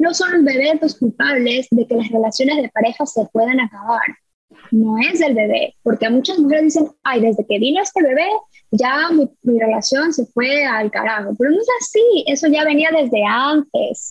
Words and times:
no 0.00 0.14
son 0.14 0.46
bebés 0.46 0.80
los 0.80 0.96
culpables 0.96 1.68
de 1.70 1.86
que 1.86 1.94
las 1.94 2.08
relaciones 2.08 2.56
de 2.56 2.70
pareja 2.70 3.04
se 3.04 3.22
puedan 3.34 3.60
acabar. 3.60 4.00
No 4.70 4.96
es 4.96 5.20
el 5.20 5.34
bebé, 5.34 5.76
porque 5.82 6.08
muchas 6.08 6.38
mujeres 6.38 6.64
dicen, 6.64 6.90
ay, 7.02 7.20
desde 7.20 7.44
que 7.46 7.58
vino 7.58 7.82
este 7.82 8.02
bebé, 8.02 8.26
ya 8.70 9.10
mi, 9.10 9.28
mi 9.42 9.60
relación 9.60 10.14
se 10.14 10.24
fue 10.24 10.64
al 10.64 10.90
carajo. 10.90 11.34
Pero 11.38 11.50
no 11.50 11.58
es 11.60 11.68
así, 11.82 12.24
eso 12.26 12.48
ya 12.48 12.64
venía 12.64 12.88
desde 12.90 13.22
antes. 13.26 14.10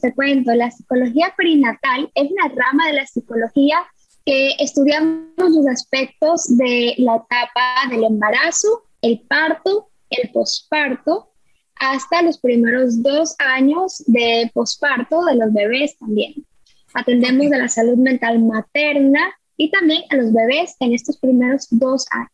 Te 0.00 0.14
cuento, 0.14 0.54
la 0.54 0.70
psicología 0.70 1.34
perinatal 1.36 2.08
es 2.14 2.30
una 2.30 2.54
rama 2.54 2.86
de 2.86 2.92
la 2.92 3.06
psicología 3.06 3.84
que 4.24 4.52
estudiamos 4.60 5.26
los 5.36 5.66
aspectos 5.66 6.56
de 6.56 6.94
la 6.98 7.16
etapa 7.16 7.90
del 7.90 8.04
embarazo, 8.04 8.84
el 9.02 9.22
parto, 9.28 9.88
el 10.08 10.30
posparto 10.30 11.29
hasta 11.80 12.22
los 12.22 12.38
primeros 12.38 13.02
dos 13.02 13.34
años 13.38 14.04
de 14.06 14.50
posparto 14.54 15.24
de 15.24 15.34
los 15.34 15.52
bebés 15.52 15.98
también. 15.98 16.34
Atendemos 16.94 17.50
de 17.50 17.58
la 17.58 17.68
salud 17.68 17.96
mental 17.96 18.38
materna 18.40 19.34
y 19.56 19.70
también 19.70 20.02
a 20.10 20.16
los 20.16 20.32
bebés 20.32 20.76
en 20.80 20.92
estos 20.92 21.18
primeros 21.18 21.66
dos 21.70 22.06
años. 22.10 22.30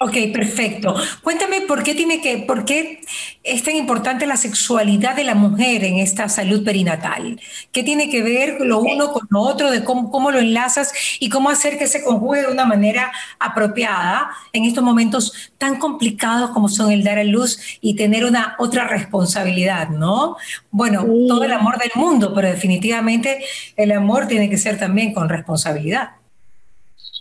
Ok, 0.00 0.32
perfecto. 0.32 0.94
Cuéntame 1.22 1.62
por 1.62 1.82
qué 1.82 1.94
tiene 1.94 2.20
que, 2.20 2.38
por 2.38 2.64
qué 2.64 3.00
es 3.44 3.62
tan 3.62 3.76
importante 3.76 4.26
la 4.26 4.36
sexualidad 4.36 5.16
de 5.16 5.24
la 5.24 5.34
mujer 5.34 5.84
en 5.84 5.98
esta 5.98 6.28
salud 6.28 6.64
perinatal. 6.64 7.40
¿Qué 7.72 7.82
tiene 7.82 8.10
que 8.10 8.22
ver 8.22 8.60
lo 8.60 8.80
uno 8.80 9.12
con 9.12 9.26
lo 9.30 9.40
otro, 9.40 9.70
de 9.70 9.84
cómo, 9.84 10.10
cómo 10.10 10.30
lo 10.30 10.38
enlazas 10.38 10.92
y 11.20 11.28
cómo 11.28 11.50
hacer 11.50 11.78
que 11.78 11.86
se 11.86 12.02
conjugue 12.02 12.42
de 12.42 12.52
una 12.52 12.64
manera 12.64 13.12
apropiada 13.38 14.30
en 14.52 14.64
estos 14.64 14.84
momentos 14.84 15.50
tan 15.58 15.78
complicados 15.78 16.50
como 16.50 16.68
son 16.68 16.92
el 16.92 17.04
dar 17.04 17.18
a 17.18 17.24
luz 17.24 17.58
y 17.80 17.94
tener 17.94 18.24
una 18.24 18.56
otra 18.58 18.86
responsabilidad, 18.86 19.88
¿no? 19.88 20.36
Bueno, 20.70 21.04
todo 21.26 21.44
el 21.44 21.52
amor 21.52 21.78
del 21.78 21.90
mundo, 21.94 22.32
pero 22.34 22.48
definitivamente 22.48 23.44
el 23.76 23.92
amor 23.92 24.26
tiene 24.26 24.50
que 24.50 24.58
ser 24.58 24.78
también 24.78 25.12
con 25.12 25.28
responsabilidad. 25.28 26.10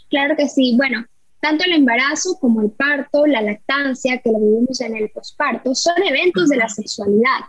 Claro 0.10 0.36
que 0.38 0.48
sí. 0.48 0.74
Bueno, 0.78 1.06
tanto 1.40 1.64
el 1.66 1.74
embarazo 1.74 2.38
como 2.40 2.62
el 2.62 2.72
parto, 2.72 3.26
la 3.26 3.42
lactancia, 3.42 4.20
que 4.20 4.32
lo 4.32 4.40
vivimos 4.40 4.82
en 4.82 4.96
el 4.96 5.10
posparto, 5.10 5.76
son 5.76 6.02
eventos 6.04 6.50
de 6.50 6.58
la 6.58 6.68
sexualidad. 6.68 7.42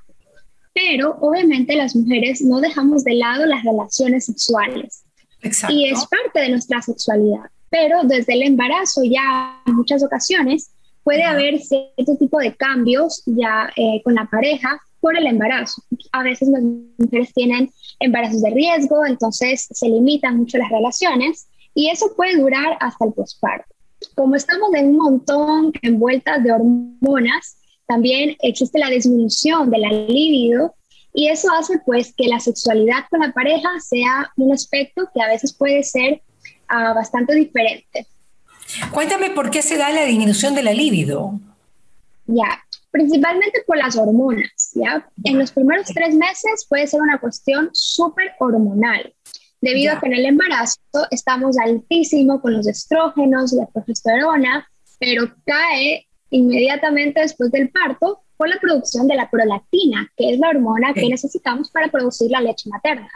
Pero 0.74 1.16
obviamente 1.20 1.74
las 1.74 1.96
mujeres 1.96 2.40
no 2.42 2.60
dejamos 2.60 3.04
de 3.04 3.14
lado 3.14 3.46
las 3.46 3.64
relaciones 3.64 4.26
sexuales. 4.26 5.04
Exacto. 5.42 5.74
Y 5.74 5.86
es 5.86 6.06
parte 6.06 6.40
de 6.40 6.50
nuestra 6.50 6.82
sexualidad. 6.82 7.50
Pero 7.70 8.02
desde 8.04 8.34
el 8.34 8.42
embarazo 8.42 9.02
ya 9.04 9.60
en 9.66 9.74
muchas 9.74 10.02
ocasiones 10.02 10.70
puede 11.02 11.24
haber 11.24 11.58
cierto 11.58 12.16
tipo 12.18 12.38
de 12.38 12.54
cambios 12.54 13.22
ya 13.26 13.70
eh, 13.76 14.02
con 14.04 14.14
la 14.14 14.26
pareja 14.26 14.80
por 15.00 15.16
el 15.16 15.26
embarazo. 15.26 15.82
A 16.12 16.22
veces 16.22 16.48
las 16.48 16.62
mujeres 16.62 17.32
tienen 17.32 17.70
embarazos 18.00 18.42
de 18.42 18.50
riesgo, 18.50 19.06
entonces 19.06 19.68
se 19.70 19.88
limitan 19.88 20.36
mucho 20.36 20.58
las 20.58 20.70
relaciones 20.70 21.48
y 21.74 21.88
eso 21.88 22.14
puede 22.16 22.36
durar 22.36 22.76
hasta 22.80 23.06
el 23.06 23.12
posparto 23.12 23.77
como 24.14 24.34
estamos 24.34 24.74
en 24.74 24.88
un 24.88 24.96
montón 24.96 25.72
envueltas 25.82 26.42
de 26.42 26.52
hormonas, 26.52 27.58
también 27.86 28.36
existe 28.40 28.78
la 28.78 28.90
disminución 28.90 29.70
de 29.70 29.78
la 29.78 29.90
libido 29.90 30.74
y 31.12 31.28
eso 31.28 31.48
hace 31.58 31.78
pues 31.84 32.14
que 32.16 32.28
la 32.28 32.38
sexualidad 32.38 33.04
con 33.10 33.20
la 33.20 33.32
pareja 33.32 33.68
sea 33.80 34.30
un 34.36 34.52
aspecto 34.52 35.08
que 35.14 35.22
a 35.22 35.28
veces 35.28 35.54
puede 35.54 35.82
ser 35.82 36.22
uh, 36.70 36.94
bastante 36.94 37.34
diferente. 37.34 38.06
Cuéntame 38.92 39.30
por 39.30 39.50
qué 39.50 39.62
se 39.62 39.78
da 39.78 39.90
la 39.90 40.04
disminución 40.04 40.54
de 40.54 40.62
la 40.62 40.72
libido. 40.72 41.40
Ya, 42.26 42.62
principalmente 42.90 43.62
por 43.66 43.78
las 43.78 43.96
hormonas, 43.96 44.70
¿ya? 44.74 45.08
En 45.24 45.38
los 45.38 45.50
primeros 45.50 45.86
tres 45.86 46.14
meses 46.14 46.66
puede 46.68 46.86
ser 46.86 47.00
una 47.00 47.18
cuestión 47.18 47.70
súper 47.72 48.32
hormonal 48.38 49.14
debido 49.60 49.92
a 49.92 50.00
que 50.00 50.06
en 50.06 50.14
el 50.14 50.26
embarazo 50.26 50.78
estamos 51.10 51.58
altísimo 51.58 52.40
con 52.40 52.54
los 52.54 52.66
estrógenos, 52.66 53.52
la 53.52 53.66
progesterona, 53.66 54.68
pero 54.98 55.32
cae 55.44 56.06
inmediatamente 56.30 57.20
después 57.20 57.50
del 57.50 57.70
parto 57.70 58.22
por 58.36 58.48
la 58.48 58.58
producción 58.60 59.08
de 59.08 59.16
la 59.16 59.30
prolactina, 59.30 60.10
que 60.16 60.30
es 60.30 60.38
la 60.38 60.50
hormona 60.50 60.94
que 60.94 61.08
necesitamos 61.08 61.70
para 61.70 61.88
producir 61.88 62.30
la 62.30 62.40
leche 62.40 62.68
materna. 62.70 63.10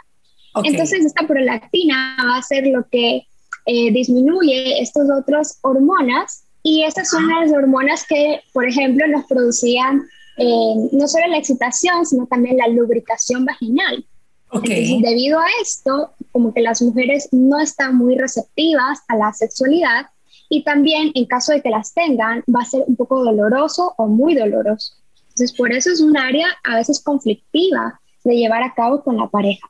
Entonces, 0.63 1.05
esta 1.05 1.25
prolactina 1.25 2.17
va 2.27 2.37
a 2.37 2.41
ser 2.41 2.67
lo 2.67 2.87
que 2.89 3.25
eh, 3.65 3.91
disminuye 3.91 4.81
estas 4.81 5.09
otras 5.09 5.59
hormonas 5.61 6.43
y 6.61 6.83
estas 6.83 7.09
son 7.09 7.27
las 7.27 7.51
hormonas 7.51 8.05
que, 8.07 8.41
por 8.53 8.67
ejemplo, 8.67 9.07
nos 9.07 9.25
producían 9.25 10.03
eh, 10.37 10.75
no 10.91 11.07
solo 11.07 11.27
la 11.27 11.37
excitación, 11.37 12.05
sino 12.05 12.27
también 12.27 12.57
la 12.57 12.67
lubricación 12.67 13.45
vaginal. 13.45 14.05
Entonces, 14.53 15.01
debido 15.01 15.39
a 15.39 15.45
esto, 15.61 16.13
como 16.31 16.53
que 16.53 16.61
las 16.61 16.81
mujeres 16.81 17.29
no 17.31 17.59
están 17.59 17.95
muy 17.95 18.17
receptivas 18.17 18.99
a 19.07 19.15
la 19.15 19.33
sexualidad 19.33 20.07
y 20.49 20.63
también 20.63 21.11
en 21.15 21.25
caso 21.25 21.51
de 21.51 21.61
que 21.61 21.69
las 21.69 21.93
tengan, 21.93 22.43
va 22.53 22.61
a 22.61 22.65
ser 22.65 22.83
un 22.85 22.95
poco 22.95 23.23
doloroso 23.23 23.93
o 23.97 24.07
muy 24.07 24.35
doloroso. 24.35 24.93
Entonces, 25.29 25.53
por 25.53 25.71
eso 25.73 25.91
es 25.91 25.99
un 25.99 26.15
área 26.15 26.47
a 26.63 26.75
veces 26.75 27.01
conflictiva 27.01 27.99
de 28.23 28.35
llevar 28.35 28.61
a 28.63 28.73
cabo 28.73 29.03
con 29.03 29.17
la 29.17 29.27
pareja. 29.27 29.67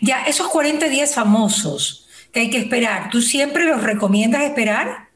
Ya, 0.00 0.24
esos 0.24 0.48
40 0.48 0.88
días 0.88 1.14
famosos 1.14 2.08
que 2.32 2.40
hay 2.40 2.50
que 2.50 2.58
esperar, 2.58 3.10
¿tú 3.10 3.22
siempre 3.22 3.64
los 3.64 3.82
recomiendas 3.82 4.42
esperar? 4.42 5.08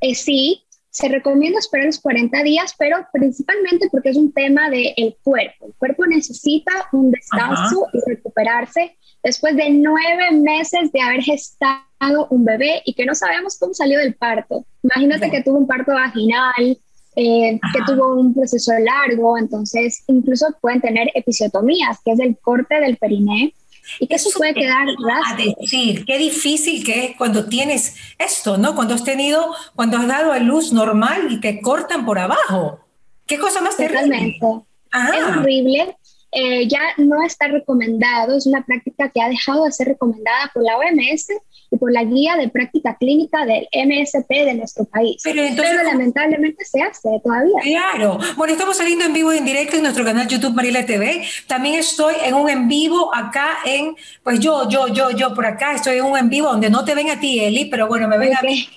Eh, 0.00 0.14
sí, 0.14 0.64
se 0.98 1.08
recomienda 1.08 1.60
esperar 1.60 1.86
los 1.86 2.00
40 2.00 2.42
días, 2.42 2.74
pero 2.76 2.96
principalmente 3.12 3.88
porque 3.90 4.08
es 4.10 4.16
un 4.16 4.32
tema 4.32 4.68
del 4.68 4.92
el 4.96 5.16
cuerpo. 5.22 5.66
El 5.66 5.74
cuerpo 5.74 6.06
necesita 6.06 6.72
un 6.92 7.12
descanso 7.12 7.86
y 7.92 8.00
recuperarse 8.10 8.96
después 9.22 9.54
de 9.54 9.70
nueve 9.70 10.32
meses 10.32 10.90
de 10.90 11.00
haber 11.00 11.22
gestado 11.22 12.26
un 12.30 12.44
bebé 12.44 12.82
y 12.84 12.94
que 12.94 13.06
no 13.06 13.14
sabemos 13.14 13.58
cómo 13.60 13.74
salió 13.74 14.00
del 14.00 14.16
parto. 14.16 14.66
Imagínate 14.82 15.30
que 15.30 15.42
tuvo 15.44 15.58
un 15.58 15.68
parto 15.68 15.92
vaginal, 15.92 16.78
eh, 17.14 17.60
que 17.72 17.80
tuvo 17.86 18.14
un 18.14 18.34
proceso 18.34 18.72
largo, 18.72 19.38
entonces 19.38 20.02
incluso 20.08 20.46
pueden 20.60 20.80
tener 20.80 21.12
episiotomías, 21.14 21.98
que 22.04 22.12
es 22.12 22.18
el 22.18 22.36
corte 22.38 22.80
del 22.80 22.96
periné, 22.96 23.54
y 23.98 24.06
que 24.06 24.16
eso 24.16 24.30
puede 24.36 24.54
quedar 24.54 24.86
A 25.26 25.36
decir, 25.36 26.04
qué 26.04 26.18
difícil 26.18 26.84
que 26.84 27.06
es 27.06 27.16
cuando 27.16 27.48
tienes 27.48 27.96
esto, 28.18 28.58
¿no? 28.58 28.74
Cuando 28.74 28.94
has 28.94 29.04
tenido, 29.04 29.54
cuando 29.74 29.96
has 29.96 30.06
dado 30.06 30.32
a 30.32 30.38
luz 30.38 30.72
normal 30.72 31.28
y 31.30 31.40
te 31.40 31.60
cortan 31.60 32.04
por 32.04 32.18
abajo. 32.18 32.80
Qué 33.26 33.38
cosa 33.38 33.60
más 33.60 33.76
terrible. 33.76 34.38
Es 34.40 35.36
horrible. 35.36 35.96
Eh, 36.40 36.68
ya 36.68 36.80
no 36.98 37.24
está 37.24 37.48
recomendado, 37.48 38.36
es 38.36 38.46
una 38.46 38.64
práctica 38.64 39.08
que 39.08 39.20
ha 39.20 39.28
dejado 39.28 39.64
de 39.64 39.72
ser 39.72 39.88
recomendada 39.88 40.50
por 40.54 40.62
la 40.62 40.76
OMS 40.76 41.26
y 41.72 41.76
por 41.76 41.92
la 41.92 42.04
guía 42.04 42.36
de 42.36 42.48
práctica 42.48 42.96
clínica 42.96 43.44
del 43.44 43.66
MSP 43.72 44.28
de 44.44 44.54
nuestro 44.54 44.84
país. 44.84 45.20
Pero, 45.24 45.42
lamentablemente 45.82 46.64
se 46.64 46.80
hace 46.80 47.08
todavía. 47.24 47.58
Claro. 47.62 48.18
Bueno, 48.36 48.52
estamos 48.52 48.76
saliendo 48.76 49.04
en 49.04 49.12
vivo 49.12 49.32
y 49.34 49.38
en 49.38 49.44
directo 49.44 49.76
en 49.76 49.82
nuestro 49.82 50.04
canal 50.04 50.28
YouTube 50.28 50.54
Mariela 50.54 50.86
TV. 50.86 51.24
También 51.48 51.74
estoy 51.74 52.14
en 52.24 52.34
un 52.34 52.48
en 52.48 52.68
vivo 52.68 53.12
acá 53.12 53.58
en, 53.64 53.96
pues 54.22 54.38
yo, 54.38 54.68
yo, 54.68 54.86
yo, 54.88 55.10
yo 55.10 55.34
por 55.34 55.44
acá 55.44 55.74
estoy 55.74 55.98
en 55.98 56.04
un 56.04 56.16
en 56.16 56.28
vivo 56.28 56.48
donde 56.48 56.70
no 56.70 56.84
te 56.84 56.94
ven 56.94 57.10
a 57.10 57.18
ti, 57.18 57.40
Eli, 57.40 57.64
pero 57.64 57.88
bueno, 57.88 58.06
me 58.06 58.16
ven 58.16 58.36
a 58.36 58.42
mí 58.42 58.68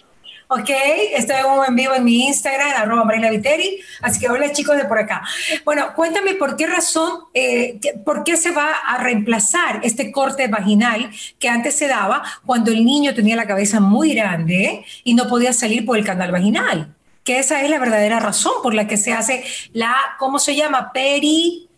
Ok, 0.53 0.69
estoy 1.15 1.37
en 1.65 1.75
vivo 1.77 1.93
en 1.95 2.03
mi 2.03 2.27
Instagram, 2.27 2.71
arroba 2.75 3.05
Marina 3.05 3.29
Viteri. 3.29 3.79
Así 4.01 4.19
que 4.19 4.27
hola 4.27 4.51
chicos 4.51 4.75
de 4.75 4.83
por 4.83 4.99
acá. 4.99 5.23
Bueno, 5.63 5.93
cuéntame 5.95 6.35
por 6.35 6.57
qué 6.57 6.67
razón, 6.67 7.21
eh, 7.33 7.79
por 8.03 8.25
qué 8.25 8.35
se 8.35 8.51
va 8.51 8.69
a 8.85 8.97
reemplazar 8.97 9.79
este 9.81 10.11
corte 10.11 10.49
vaginal 10.49 11.09
que 11.39 11.47
antes 11.47 11.75
se 11.75 11.87
daba 11.87 12.21
cuando 12.45 12.69
el 12.69 12.83
niño 12.83 13.15
tenía 13.15 13.37
la 13.37 13.47
cabeza 13.47 13.79
muy 13.79 14.13
grande 14.13 14.83
y 15.05 15.13
no 15.13 15.29
podía 15.29 15.53
salir 15.53 15.85
por 15.85 15.97
el 15.97 16.03
canal 16.03 16.33
vaginal. 16.33 16.97
Que 17.23 17.39
esa 17.39 17.61
es 17.61 17.69
la 17.69 17.79
verdadera 17.79 18.19
razón 18.19 18.55
por 18.61 18.73
la 18.73 18.89
que 18.89 18.97
se 18.97 19.13
hace 19.13 19.45
la, 19.71 19.95
¿cómo 20.19 20.37
se 20.37 20.57
llama? 20.57 20.91
Peri... 20.91 21.69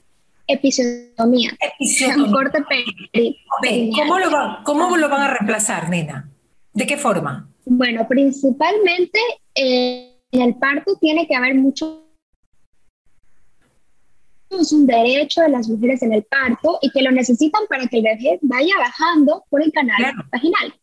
Episiotomía. 0.48 1.52
Episiotomía. 1.60 2.32
Corte 2.32 2.64
peri. 2.64 3.40
¿Cómo, 3.96 4.18
lo 4.18 4.32
¿Cómo 4.64 4.98
lo 4.98 5.10
van 5.10 5.22
a 5.22 5.28
reemplazar, 5.28 5.90
nena? 5.90 6.28
¿De 6.74 6.88
qué 6.88 6.98
forma? 6.98 7.53
Bueno, 7.66 8.08
principalmente 8.08 9.20
eh, 9.56 10.18
en 10.32 10.42
el 10.42 10.56
parto 10.56 10.96
tiene 11.00 11.28
que 11.28 11.36
haber 11.36 11.56
mucho 11.56 12.04
es 14.60 14.72
un 14.72 14.86
derecho 14.86 15.42
de 15.42 15.50
las 15.50 15.68
mujeres 15.68 16.04
en 16.04 16.14
el 16.14 16.24
parto 16.24 16.78
y 16.82 16.92
que 16.92 17.02
lo 17.02 17.12
necesitan 17.12 17.62
para 17.68 17.88
que 17.88 17.98
el 17.98 18.04
bebé 18.04 18.40
vaya 18.42 18.74
bajando 18.78 19.44
por 19.50 19.64
el 19.64 19.72
canal 19.72 20.14
vaginal. 20.32 20.74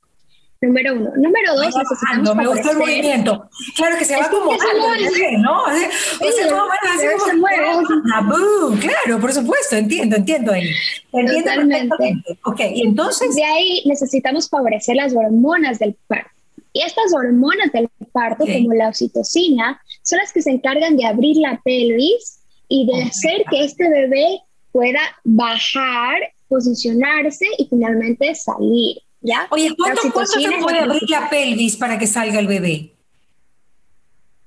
Número 0.62 0.94
uno. 0.94 1.10
Número 1.16 1.54
dos, 1.54 1.74
necesitamos 1.74 2.36
Me 2.36 2.46
gustó 2.46 2.72
el 2.72 2.78
movimiento. 2.78 3.48
Claro 3.76 3.96
que 3.96 4.04
se 4.04 4.14
va 4.14 4.28
como 4.28 4.50
¿no? 4.50 4.56
O 4.56 4.58
sea, 4.58 5.38
no, 5.38 6.66
bueno, 6.66 7.24
se 7.24 7.34
mueve. 7.34 7.66
Ah, 8.12 8.78
claro, 8.78 9.20
por 9.20 9.32
supuesto, 9.32 9.76
entiendo, 9.76 10.16
entiendo. 10.16 10.52
Entiendo 10.52 11.50
perfectamente. 11.54 12.38
Ok, 12.44 12.60
y 12.74 12.82
entonces... 12.82 13.34
De 13.34 13.44
ahí 13.44 13.82
necesitamos 13.86 14.50
favorecer 14.50 14.96
las 14.96 15.14
hormonas 15.14 15.78
del 15.78 15.96
parto. 16.06 16.39
Y 16.72 16.82
estas 16.82 17.12
hormonas 17.12 17.72
del 17.72 17.88
parto, 18.12 18.44
como 18.46 18.72
la 18.74 18.88
oxitocina, 18.88 19.80
son 20.02 20.18
las 20.18 20.32
que 20.32 20.42
se 20.42 20.50
encargan 20.50 20.96
de 20.96 21.06
abrir 21.06 21.36
la 21.36 21.60
pelvis 21.64 22.40
y 22.68 22.86
de 22.86 23.02
hacer 23.02 23.44
que 23.50 23.64
este 23.64 23.88
bebé 23.88 24.40
pueda 24.72 25.00
bajar, 25.24 26.20
posicionarse 26.48 27.46
y 27.58 27.66
finalmente 27.66 28.34
salir. 28.34 28.98
¿ya? 29.20 29.48
Oye, 29.50 29.74
¿cuánto, 29.76 30.02
¿cuánto 30.12 30.32
se 30.32 30.50
puede 30.60 30.78
abrir 30.78 31.10
la 31.10 31.28
pelvis 31.28 31.76
para 31.76 31.98
que 31.98 32.06
salga 32.06 32.38
el 32.38 32.46
bebé? 32.46 32.92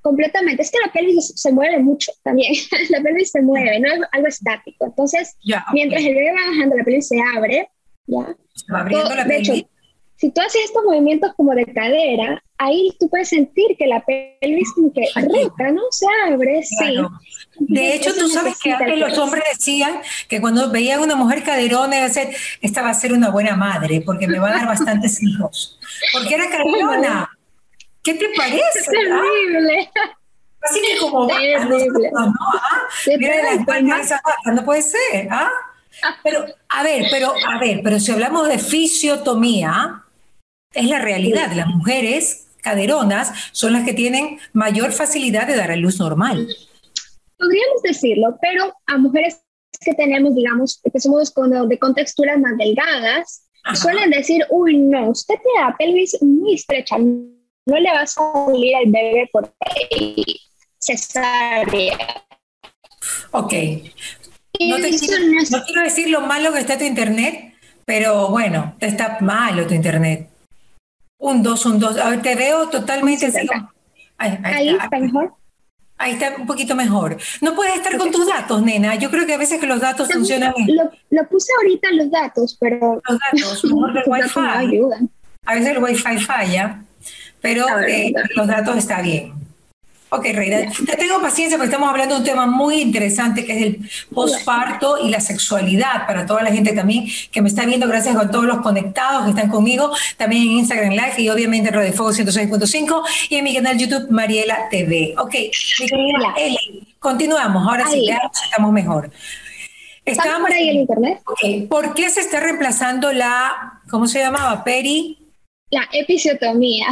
completamente. 0.04 0.62
Es 0.62 0.70
que 0.70 0.78
la 0.86 0.92
pelvis 0.92 1.34
se 1.36 1.52
mueve 1.52 1.80
mucho 1.80 2.12
también. 2.22 2.54
la 2.90 3.02
pelvis 3.02 3.32
se 3.32 3.42
mueve, 3.42 3.80
no 3.80 3.88
es 3.88 4.02
algo 4.12 4.28
estático. 4.28 4.86
Entonces, 4.86 5.36
mientras 5.74 6.04
el 6.04 6.14
bebé 6.14 6.32
va 6.32 6.50
bajando, 6.52 6.76
la 6.76 6.84
pelvis 6.84 7.08
se 7.08 7.20
abre. 7.36 7.70
¿ya? 8.06 8.36
Se 8.54 8.72
va 8.72 8.82
abriendo 8.82 9.16
la 9.16 9.26
pelvis. 9.26 9.50
Hecho, 9.50 9.68
si 10.16 10.32
tú 10.32 10.42
haces 10.42 10.66
estos 10.66 10.84
movimientos 10.84 11.34
como 11.36 11.54
de 11.54 11.66
cadera, 11.66 12.42
ahí 12.58 12.96
tú 13.00 13.10
puedes 13.10 13.30
sentir 13.30 13.76
que 13.78 13.88
la 13.88 14.04
pelvis 14.06 14.72
como 14.74 14.94
que 14.94 15.06
rota, 15.16 15.72
¿no? 15.72 15.82
Se 15.92 16.06
abre, 16.26 16.64
sí. 16.64 16.98
De 17.60 17.96
hecho, 17.96 18.14
tú 18.16 18.30
sabes 18.30 18.58
que 18.60 18.72
antes 18.72 18.98
los 18.98 19.18
hombres 19.18 19.44
decían 19.52 20.02
que 20.28 20.40
cuando 20.40 20.72
veían 20.72 21.02
una 21.02 21.16
mujer 21.16 21.44
caderona, 21.44 21.98
decir, 21.98 22.30
esta 22.62 22.82
va 22.82 22.90
a 22.90 22.94
ser 22.94 23.14
una 23.14 23.30
buena 23.30 23.56
madre 23.56 24.02
porque 24.02 24.28
me 24.28 24.40
va 24.40 24.50
a 24.50 24.54
dar 24.54 24.68
bastantes 24.68 25.22
hijos. 25.24 25.80
Porque 26.14 26.36
era 26.36 26.50
caderona. 26.50 27.30
¿Qué 28.02 28.14
te 28.16 28.30
parece? 28.36 28.80
Es 28.80 28.86
terrible. 28.86 29.90
Así 30.62 30.82
que 30.82 30.98
como 31.00 31.28
terrible. 31.28 32.12
¿no? 32.12 32.34
¿Ah? 32.40 32.88
Mira 33.18 33.36
la 33.66 34.54
no 34.54 34.66
puede 34.66 34.82
ser, 34.82 35.28
¿ah? 35.30 35.52
Pero, 36.24 36.46
a 36.70 36.84
ver, 36.84 37.06
pero, 37.12 37.34
a 37.48 37.60
ver, 37.60 37.82
pero 37.84 38.00
si 38.00 38.12
hablamos 38.12 38.48
de 38.48 38.58
fisiotomía, 38.58 40.03
es 40.74 40.86
la 40.88 41.00
realidad. 41.00 41.52
Las 41.54 41.68
mujeres 41.68 42.48
caderonas 42.62 43.32
son 43.52 43.74
las 43.74 43.84
que 43.86 43.94
tienen 43.94 44.40
mayor 44.54 44.92
facilidad 44.92 45.48
de 45.48 45.56
dar 45.56 45.72
a 45.72 45.76
luz 45.76 46.00
normal. 46.00 46.48
Podríamos 47.38 47.82
decirlo, 47.84 48.38
pero 48.42 48.74
a 48.88 48.98
mujeres 48.98 49.42
que 49.82 49.94
tenemos, 49.94 50.34
digamos, 50.36 50.82
que 50.82 51.00
somos 51.00 51.34
de 51.68 51.80
contexturas 51.80 52.40
más 52.40 52.58
delgadas, 52.58 53.44
suelen 53.74 54.12
decir, 54.12 54.46
uy, 54.50 54.78
no, 54.78 55.10
usted 55.10 55.36
tiene 55.44 55.68
la 55.68 55.76
pelvis 55.78 56.18
muy 56.22 56.56
estrecha, 56.56 56.98
no 56.98 57.80
le 57.80 57.90
va 57.92 58.02
a 58.02 58.08
salir 58.08 58.76
al 58.76 58.92
bebé 58.92 59.30
por 59.32 59.54
ahí 59.60 60.24
cesárea. 60.80 61.98
Ok. 63.32 63.54
No, 64.60 64.76
quiero, 64.78 65.84
decir 65.84 66.10
lo 66.10 66.22
malo 66.22 66.54
que 66.54 66.60
está 66.60 66.78
tu 66.78 66.84
internet, 66.84 67.56
pero 67.86 68.30
bueno, 68.30 68.76
está 68.80 69.18
malo 69.22 69.66
tu 69.66 69.74
internet. 69.74 70.30
Un 71.24 71.42
2, 71.42 71.66
un 71.66 71.80
2. 71.80 71.98
A 71.98 72.10
ver, 72.10 72.22
te 72.22 72.36
veo 72.36 72.68
totalmente 72.68 73.32
Ahí, 74.18 74.70
está, 74.70 75.00
mejor. 75.00 75.34
Ahí 75.98 76.14
está 76.14 76.36
un 76.38 76.46
poquito 76.46 76.76
mejor. 76.76 77.18
No 77.42 77.56
puedes 77.56 77.76
estar 77.76 77.98
con 77.98 78.12
tus 78.12 78.28
datos, 78.28 78.62
nena. 78.62 78.96
Yo 78.96 79.10
creo 79.10 79.26
que 79.26 79.34
a 79.34 79.38
veces 79.38 79.60
que 79.60 79.68
los 79.68 79.80
datos 79.80 80.12
funcionan 80.12 80.54
Lo, 80.68 80.92
lo, 81.10 81.28
puse 81.30 81.52
ahorita 81.58 81.90
los 81.94 82.12
datos, 82.12 82.58
pero... 82.60 83.02
Los 83.08 83.20
datos, 83.20 83.64
mejor 83.72 83.94
del 83.94 84.04
Wi-Fi. 84.06 85.10
A 85.46 85.54
veces 85.56 85.70
el 85.70 85.84
Wi-Fi 85.84 86.18
falla 86.20 86.84
pero 87.44 87.66
eh, 87.86 88.14
los 88.38 88.48
datos 88.48 88.78
están 88.78 89.04
bien. 89.04 89.34
Ok, 90.16 90.26
Reina, 90.32 90.72
te 90.86 90.96
tengo 90.96 91.20
paciencia 91.20 91.58
porque 91.58 91.72
estamos 91.72 91.90
hablando 91.90 92.14
de 92.14 92.20
un 92.20 92.26
tema 92.26 92.46
muy 92.46 92.82
interesante 92.82 93.46
que 93.46 93.58
es 93.58 93.64
el 93.64 93.90
posparto 94.14 95.00
y 95.04 95.10
la 95.10 95.20
sexualidad 95.20 96.06
para 96.06 96.28
toda 96.28 96.44
la 96.44 96.52
gente 96.52 96.72
también 96.74 97.08
que 97.32 97.42
me 97.42 97.50
está 97.50 97.66
viendo, 97.66 97.88
gracias 97.88 98.16
a 98.16 98.30
todos 98.30 98.46
los 98.46 98.62
conectados 98.62 99.24
que 99.24 99.32
están 99.32 99.50
conmigo, 99.50 99.92
también 100.16 100.44
en 100.44 100.52
Instagram 100.60 100.92
Live 100.92 101.16
y 101.18 101.30
obviamente 101.30 101.70
en 101.70 101.74
Radio 101.74 101.94
Fuego 101.94 102.12
106.5 102.12 103.02
y 103.30 103.38
en 103.38 103.44
mi 103.44 103.56
canal 103.56 103.76
YouTube 103.76 104.12
Mariela 104.12 104.70
TV. 104.70 105.16
Ok, 105.18 105.34
mi 105.80 105.88
querida 105.88 106.36
Eli, 106.38 106.96
continuamos, 107.00 107.68
ahora 107.68 107.88
sí, 107.88 108.06
ya 108.06 108.22
estamos 108.46 108.72
mejor. 108.72 109.10
¿Estamos 110.06 110.42
por 110.42 110.52
ahí 110.52 110.70
en 110.70 110.76
internet? 110.82 111.22
Ok, 111.26 111.68
¿por 111.68 111.96
qué 111.96 112.12
se 112.12 112.20
está 112.20 112.40
reemplazando 112.40 113.12
la, 113.12 113.82
¿cómo 113.90 114.06
se 114.06 114.20
llamaba? 114.20 114.64
Peri 114.64 115.23
la 115.72 115.90
episiotomía. 115.92 116.88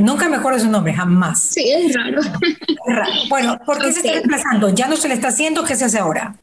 Nunca 0.00 0.28
me 0.28 0.36
acuerdo 0.36 0.58
su 0.58 0.68
nombre, 0.68 0.92
jamás. 0.92 1.40
Sí, 1.40 1.70
es 1.70 1.94
raro. 1.94 2.20
Bueno, 3.28 3.58
¿por 3.64 3.78
qué 3.78 3.92
se 3.92 4.00
está 4.00 4.14
desplazando? 4.14 4.68
¿Ya 4.70 4.88
no 4.88 4.96
se 4.96 5.08
le 5.08 5.14
está 5.14 5.28
haciendo? 5.28 5.64
¿Qué 5.64 5.76
se 5.76 5.84
hace 5.84 5.98
ahora? 5.98 6.36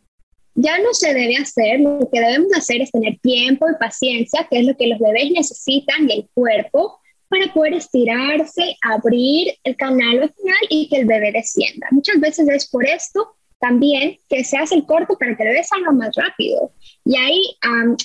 Ya 0.56 0.78
no 0.80 0.94
se 0.94 1.14
debe 1.14 1.36
hacer. 1.36 1.82
Lo 1.82 2.10
que 2.12 2.20
debemos 2.22 2.54
hacer 2.56 2.82
es 2.82 2.92
tener 2.92 3.18
tiempo 3.20 3.70
y 3.70 3.76
paciencia, 3.78 4.48
que 4.50 4.60
es 4.60 4.66
lo 4.66 4.78
que 4.78 4.88
los 4.88 5.00
bebés 5.00 5.32
necesitan 5.32 6.10
y 6.10 6.14
el 6.14 6.30
cuerpo 6.34 7.00
para 7.28 7.52
poder 7.54 7.74
estirarse, 7.74 8.78
abrir 8.82 9.54
el 9.64 9.76
canal 9.76 10.20
vaginal 10.20 10.58
y 10.70 10.88
que 10.88 10.98
el 10.98 11.06
bebé 11.06 11.32
descienda. 11.32 11.88
Muchas 11.92 12.20
veces 12.20 12.48
es 12.48 12.70
por 12.70 12.86
esto 12.88 13.36
también 13.66 14.20
que 14.30 14.44
se 14.44 14.58
hace 14.58 14.76
el 14.76 14.86
corte 14.86 15.16
para 15.20 15.36
que 15.36 15.44
bebé 15.44 15.64
salga 15.64 15.92
más 15.92 16.16
rápido. 16.16 16.72
Y 17.04 17.18
ahí 17.18 17.58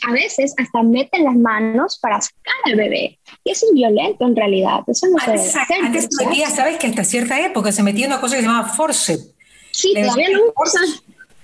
a 0.09 0.13
veces 0.13 0.55
hasta 0.57 0.83
meten 0.83 1.25
las 1.25 1.37
manos 1.37 1.99
para 2.01 2.19
sacar 2.19 2.55
al 2.65 2.77
bebé. 2.77 3.19
Y 3.45 3.51
eso 3.51 3.67
es 3.67 3.75
violento 3.75 4.27
en 4.27 4.37
realidad. 4.37 4.81
Eso 4.87 5.07
no 5.09 5.19
se 5.19 5.31
antes, 5.33 5.57
Antes 5.83 6.09
se 6.11 6.25
metía, 6.25 6.49
¿sabes? 6.49 6.79
Que 6.79 6.87
hasta 6.87 7.05
cierta 7.05 7.39
época 7.45 7.73
se 7.73 7.83
metía 7.83 8.07
una 8.07 8.21
cosa 8.23 8.37
que 8.37 8.43
se 8.43 8.49
llamaba 8.49 8.69
forceps. 8.69 9.35
Sí, 9.71 9.93
todavía 9.95 10.31
lo 10.31 10.53
usan. 10.57 10.85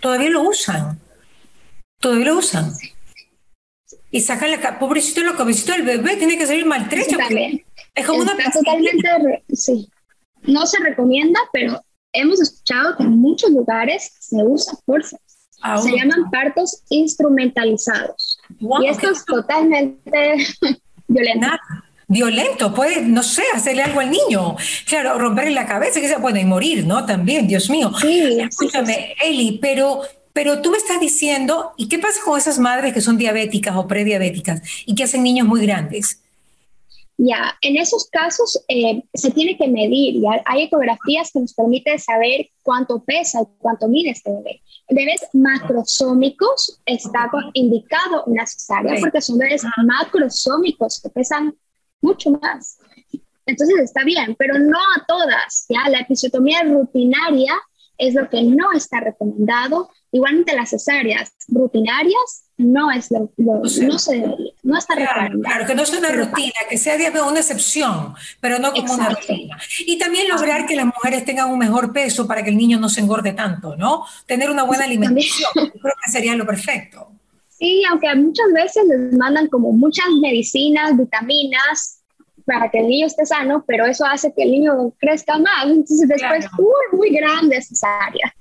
Todavía 0.00 0.30
lo 0.30 0.42
usan. 0.42 0.98
Todavía 2.00 2.26
lo 2.26 2.38
usan. 2.38 2.72
Y 4.10 4.20
sacan 4.22 4.50
la 4.50 4.78
pobrecito 4.78 5.20
lo 5.20 5.36
cabecito 5.36 5.72
del 5.72 5.82
bebé, 5.82 6.16
tiene 6.16 6.38
que 6.38 6.46
salir 6.46 6.64
maltrecho. 6.64 7.18
Es 7.94 8.06
como 8.06 8.22
una 8.22 8.34
totalmente, 8.50 9.44
sí. 9.52 9.90
No 10.42 10.64
se 10.66 10.82
recomienda, 10.82 11.40
pero 11.52 11.82
hemos 12.16 12.40
escuchado 12.40 12.96
que 12.96 13.04
en 13.04 13.18
muchos 13.18 13.50
lugares 13.50 14.12
se 14.18 14.36
usa 14.42 14.74
forceps. 14.84 15.22
Se 15.82 15.90
llaman 15.90 16.30
partos 16.30 16.82
instrumentalizados. 16.90 18.38
y 18.58 18.86
esto 18.86 19.10
es 19.10 19.24
totalmente 19.24 20.36
violento. 21.08 21.48
Violento, 22.08 22.72
puede, 22.72 23.02
no 23.02 23.22
sé, 23.22 23.42
hacerle 23.52 23.82
algo 23.82 23.98
al 23.98 24.10
niño. 24.10 24.56
Claro, 24.86 25.18
romperle 25.18 25.50
la 25.50 25.66
cabeza, 25.66 26.00
que 26.00 26.08
se 26.08 26.20
puede 26.20 26.44
morir, 26.44 26.86
¿no? 26.86 27.04
También, 27.04 27.48
Dios 27.48 27.68
mío. 27.68 27.90
Sí, 28.00 28.38
Escúchame, 28.40 29.16
Eli, 29.24 29.58
pero, 29.60 30.02
pero 30.32 30.62
tú 30.62 30.70
me 30.70 30.76
estás 30.76 31.00
diciendo, 31.00 31.72
¿y 31.76 31.88
qué 31.88 31.98
pasa 31.98 32.20
con 32.24 32.38
esas 32.38 32.60
madres 32.60 32.94
que 32.94 33.00
son 33.00 33.18
diabéticas 33.18 33.74
o 33.76 33.88
prediabéticas 33.88 34.62
y 34.84 34.94
que 34.94 35.02
hacen 35.02 35.24
niños 35.24 35.48
muy 35.48 35.62
grandes? 35.62 36.20
Ya, 37.18 37.56
en 37.62 37.78
esos 37.78 38.10
casos 38.10 38.62
eh, 38.68 39.02
se 39.14 39.30
tiene 39.30 39.56
que 39.56 39.68
medir, 39.68 40.20
ya 40.20 40.42
hay 40.44 40.64
ecografías 40.64 41.30
que 41.32 41.40
nos 41.40 41.54
permiten 41.54 41.98
saber 41.98 42.50
cuánto 42.62 43.02
pesa 43.02 43.40
y 43.40 43.46
cuánto 43.58 43.88
mide 43.88 44.10
este 44.10 44.30
bebé. 44.30 44.60
Bebés 44.90 45.26
macrosómicos 45.32 46.78
está 46.84 47.30
indicado 47.54 48.24
una 48.26 48.46
cesárea 48.46 49.00
porque 49.00 49.22
son 49.22 49.38
bebés 49.38 49.62
macrosómicos 49.84 51.00
que 51.00 51.08
pesan 51.08 51.56
mucho 52.02 52.32
más. 52.32 52.78
Entonces 53.46 53.78
está 53.80 54.04
bien, 54.04 54.34
pero 54.38 54.58
no 54.58 54.78
a 54.78 55.06
todas, 55.06 55.66
ya 55.68 55.88
la 55.88 56.00
episiotomía 56.00 56.64
rutinaria 56.64 57.54
es 57.96 58.14
lo 58.14 58.28
que 58.28 58.42
no 58.42 58.72
está 58.72 59.00
recomendado. 59.00 59.88
Igualmente 60.12 60.54
las 60.54 60.70
cesáreas 60.70 61.32
rutinarias 61.48 62.45
no 62.58 62.90
es 62.90 63.10
lo, 63.10 63.30
no 63.36 63.98
se 63.98 64.24
no 64.62 64.78
está 64.78 64.96
claro, 64.96 65.40
claro, 65.40 65.66
que 65.66 65.74
no 65.74 65.84
sea 65.84 65.98
una 65.98 66.10
rutina, 66.10 66.54
que 66.68 66.78
sea 66.78 66.96
una 67.22 67.40
excepción, 67.40 68.14
pero 68.40 68.58
no 68.58 68.72
como 68.72 68.94
una 68.94 69.10
rutina. 69.10 69.58
Y 69.80 69.98
también 69.98 70.28
lograr 70.28 70.66
que 70.66 70.74
las 70.74 70.86
mujeres 70.86 71.24
tengan 71.24 71.50
un 71.50 71.58
mejor 71.58 71.92
peso 71.92 72.26
para 72.26 72.42
que 72.42 72.50
el 72.50 72.56
niño 72.56 72.80
no 72.80 72.88
se 72.88 73.00
engorde 73.00 73.32
tanto, 73.32 73.76
¿no? 73.76 74.04
Tener 74.26 74.50
una 74.50 74.62
buena 74.62 74.84
alimentación, 74.84 75.50
creo 75.54 75.94
que 76.04 76.10
sería 76.10 76.34
lo 76.34 76.46
perfecto. 76.46 77.12
Sí, 77.58 77.82
aunque 77.88 78.14
muchas 78.14 78.52
veces 78.52 78.84
les 78.86 79.12
mandan 79.16 79.48
como 79.48 79.72
muchas 79.72 80.06
medicinas, 80.20 80.96
vitaminas, 80.96 81.95
para 82.46 82.70
que 82.70 82.78
el 82.78 82.86
niño 82.86 83.06
esté 83.06 83.26
sano, 83.26 83.64
pero 83.66 83.84
eso 83.86 84.06
hace 84.06 84.32
que 84.32 84.44
el 84.44 84.52
niño 84.52 84.92
crezca 84.98 85.36
más. 85.38 85.64
Entonces 85.64 86.08
después, 86.08 86.46
muy, 86.52 86.98
muy 86.98 87.10
grande 87.10 87.56
esa 87.56 87.88
área. 88.06 88.34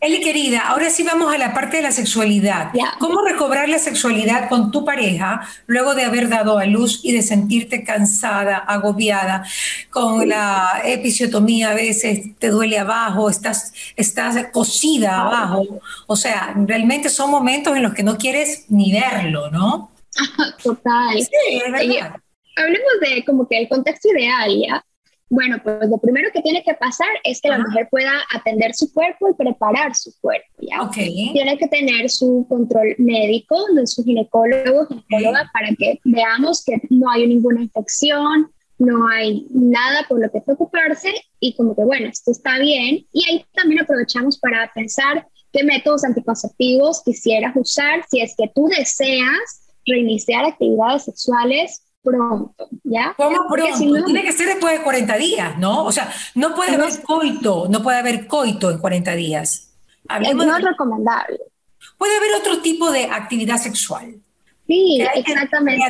Eli, 0.00 0.20
querida, 0.20 0.60
ahora 0.60 0.88
sí 0.88 1.02
vamos 1.02 1.32
a 1.32 1.36
la 1.36 1.52
parte 1.52 1.76
de 1.76 1.82
la 1.82 1.92
sexualidad. 1.92 2.72
¿Cómo 2.98 3.20
recobrar 3.20 3.68
la 3.68 3.78
sexualidad 3.78 4.48
con 4.48 4.70
tu 4.70 4.84
pareja 4.84 5.42
luego 5.66 5.94
de 5.94 6.04
haber 6.04 6.30
dado 6.30 6.58
a 6.58 6.64
luz 6.64 7.00
y 7.02 7.12
de 7.12 7.22
sentirte 7.22 7.84
cansada, 7.84 8.56
agobiada, 8.56 9.44
con 9.90 10.26
la 10.26 10.80
episiotomía 10.84 11.70
a 11.70 11.74
veces 11.74 12.36
te 12.38 12.48
duele 12.48 12.78
abajo, 12.78 13.28
estás, 13.28 13.74
estás 13.94 14.42
cosida 14.52 15.20
abajo? 15.20 15.80
O 16.06 16.16
sea, 16.16 16.54
realmente 16.66 17.10
son 17.10 17.30
momentos 17.30 17.76
en 17.76 17.82
los 17.82 17.92
que 17.92 18.02
no 18.02 18.16
quieres 18.16 18.64
ni 18.68 18.90
verlo, 18.90 19.50
¿no? 19.50 19.90
Total. 20.62 21.18
Sí, 21.18 21.60
es 21.62 21.72
verdad 21.72 22.20
hablemos 22.60 22.92
de 23.00 23.24
como 23.24 23.48
que 23.48 23.58
el 23.58 23.68
contexto 23.68 24.08
ideal, 24.10 24.50
¿ya? 24.56 24.84
Bueno, 25.28 25.58
pues 25.62 25.88
lo 25.88 25.98
primero 25.98 26.28
que 26.34 26.42
tiene 26.42 26.64
que 26.64 26.74
pasar 26.74 27.08
es 27.22 27.40
que 27.40 27.48
la 27.48 27.58
mujer 27.58 27.86
pueda 27.88 28.12
atender 28.34 28.74
su 28.74 28.92
cuerpo 28.92 29.30
y 29.30 29.34
preparar 29.34 29.94
su 29.94 30.12
cuerpo, 30.20 30.48
¿ya? 30.58 30.82
Okay. 30.82 31.32
Tiene 31.32 31.56
que 31.56 31.68
tener 31.68 32.10
su 32.10 32.44
control 32.48 32.96
médico 32.98 33.56
de 33.74 33.86
su 33.86 34.02
ginecólogo, 34.02 34.88
ginecóloga, 34.88 35.48
para 35.52 35.68
que 35.78 36.00
veamos 36.04 36.64
que 36.64 36.82
no 36.90 37.08
hay 37.10 37.28
ninguna 37.28 37.62
infección, 37.62 38.50
no 38.78 39.06
hay 39.06 39.46
nada 39.50 40.04
por 40.08 40.20
lo 40.20 40.28
que 40.32 40.40
preocuparse 40.40 41.12
y 41.38 41.54
como 41.54 41.76
que, 41.76 41.84
bueno, 41.84 42.08
esto 42.08 42.32
está 42.32 42.58
bien. 42.58 43.06
Y 43.12 43.30
ahí 43.30 43.44
también 43.52 43.82
aprovechamos 43.82 44.36
para 44.38 44.68
pensar 44.74 45.28
qué 45.52 45.62
métodos 45.62 46.02
anticonceptivos 46.02 47.02
quisieras 47.04 47.54
usar 47.54 48.04
si 48.10 48.20
es 48.20 48.34
que 48.36 48.50
tú 48.52 48.66
deseas 48.66 49.70
reiniciar 49.86 50.44
actividades 50.44 51.04
sexuales 51.04 51.84
pronto, 52.02 52.68
¿ya? 52.84 53.14
¿Cómo 53.16 53.46
pronto? 53.48 54.04
Tiene 54.04 54.22
que 54.22 54.32
ser 54.32 54.48
después 54.48 54.78
de 54.78 54.84
40 54.84 55.16
días, 55.16 55.58
¿no? 55.58 55.84
O 55.84 55.92
sea, 55.92 56.12
no 56.34 56.54
puede 56.54 56.74
haber 56.74 57.02
coito, 57.02 57.66
no 57.68 57.82
puede 57.82 57.98
haber 57.98 58.26
coito 58.26 58.70
en 58.70 58.78
40 58.78 59.14
días. 59.14 59.70
Hablemos 60.08 60.46
no 60.46 60.56
es 60.56 60.64
recomendable. 60.64 61.38
Puede 61.98 62.16
haber 62.16 62.34
otro 62.40 62.60
tipo 62.60 62.90
de 62.90 63.04
actividad 63.04 63.58
sexual. 63.58 64.14
Sí, 64.66 65.04
exactamente. 65.14 65.84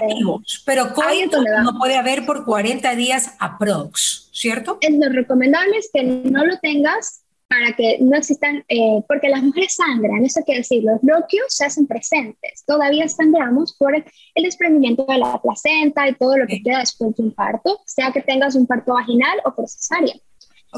pero 0.64 0.94
coito 0.94 1.42
no 1.42 1.78
puede 1.78 1.96
haber 1.96 2.24
por 2.24 2.46
40 2.46 2.94
días 2.94 3.34
aprox, 3.38 4.30
¿cierto? 4.32 4.78
Es 4.80 4.92
lo 4.98 5.10
recomendable 5.10 5.76
es 5.76 5.90
que 5.92 6.02
no 6.02 6.44
lo 6.46 6.58
tengas 6.58 7.22
para 7.50 7.73
que 7.73 7.99
no 8.00 8.16
existan, 8.16 8.64
eh, 8.69 9.02
porque 9.09 9.28
las 9.28 9.42
mujeres 9.42 9.75
sangran, 9.75 10.25
eso 10.25 10.40
quiere 10.45 10.61
decir, 10.61 10.85
los 10.85 11.00
bloqueos 11.00 11.47
se 11.49 11.64
hacen 11.64 11.85
presentes, 11.85 12.62
todavía 12.64 13.09
sangramos 13.09 13.75
por 13.76 13.92
el 13.97 14.04
desprendimiento 14.45 15.04
de 15.09 15.19
la 15.19 15.42
placenta 15.42 16.09
y 16.09 16.14
todo 16.14 16.37
lo 16.37 16.47
que 16.47 16.62
queda 16.62 16.78
después 16.78 17.16
de 17.16 17.25
un 17.25 17.35
parto, 17.35 17.80
sea 17.87 18.12
que 18.12 18.23
tengas 18.23 18.54
un 18.54 18.69
parto 18.69 18.95
vaginal 18.95 19.40
o 19.45 19.52
por 19.52 19.69
cesárea. 19.69 20.14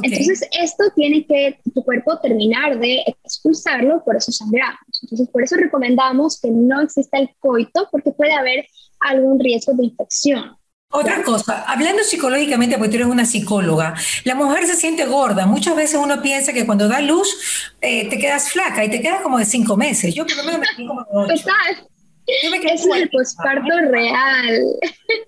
Entonces, 0.03 0.49
esto 0.59 0.85
tiene 0.97 1.27
que 1.27 1.59
tu 1.75 1.85
cuerpo 1.85 2.19
terminar 2.21 2.79
de 2.79 3.05
expulsarlo, 3.23 4.03
por 4.03 4.17
eso 4.17 4.33
sangramos. 4.33 5.03
Entonces, 5.03 5.29
por 5.29 5.43
eso 5.43 5.57
recomendamos 5.57 6.41
que 6.41 6.51
no 6.51 6.81
exista 6.81 7.19
el 7.19 7.29
coito, 7.39 7.87
porque 7.93 8.13
puede 8.13 8.33
haber 8.33 8.67
algún 9.01 9.39
riesgo 9.39 9.75
de 9.75 9.85
infección. 9.85 10.57
Otra 10.95 11.23
cosa, 11.23 11.65
hablando 11.67 12.05
psicológicamente, 12.05 12.77
porque 12.77 12.91
tú 12.91 12.97
eres 12.97 13.09
una 13.09 13.25
psicóloga, 13.25 13.95
la 14.25 14.35
mujer 14.35 14.67
se 14.67 14.77
siente 14.77 15.07
gorda. 15.07 15.47
Muchas 15.47 15.75
veces 15.75 15.99
uno 15.99 16.21
piensa 16.21 16.53
que 16.53 16.67
cuando 16.67 16.87
da 16.87 17.01
luz 17.01 17.73
eh, 17.81 18.11
te 18.11 18.19
quedas 18.19 18.51
flaca 18.51 18.85
y 18.85 18.91
te 18.91 19.01
quedas 19.01 19.23
como 19.23 19.39
de 19.39 19.47
cinco 19.47 19.75
meses. 19.79 20.15
Yo 20.15 20.27
por 20.27 20.37
lo 20.37 20.45
menos 20.45 20.61
me 20.61 20.67
quedé 20.67 20.87
como 20.87 21.01
de 21.01 21.09
ocho. 21.15 21.45
Total. 21.45 21.89
Es 22.27 22.87
el 22.95 23.11
posparto 23.11 23.71
real. 23.91 24.63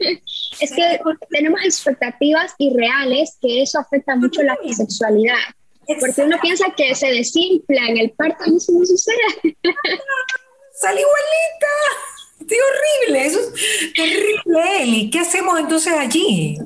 es 0.61 0.71
que 0.71 1.01
tenemos 1.31 1.65
expectativas 1.65 2.55
irreales 2.59 3.39
que 3.41 3.63
eso 3.63 3.79
afecta 3.79 4.17
mucho 4.17 4.43
la 4.43 4.57
sexualidad. 4.71 5.35
Porque 5.99 6.23
uno 6.23 6.39
piensa 6.43 6.67
que 6.77 6.95
se 6.95 7.09
desinfla 7.09 7.89
en 7.89 7.99
el 7.99 8.11
parto 8.11 8.45
y 8.47 8.57
eso 8.57 8.73
no 8.73 8.85
sucede. 8.85 9.57
¡Sal 10.75 10.99
igualita! 10.99 12.14
¡Qué 12.49 12.57
horrible! 12.57 13.27
Eso 13.27 13.41
es 13.41 13.95
terrible, 13.95 14.83
Eli. 14.83 15.11
¿Qué 15.11 15.21
hacemos 15.21 15.59
entonces 15.59 15.93
allí? 15.93 16.59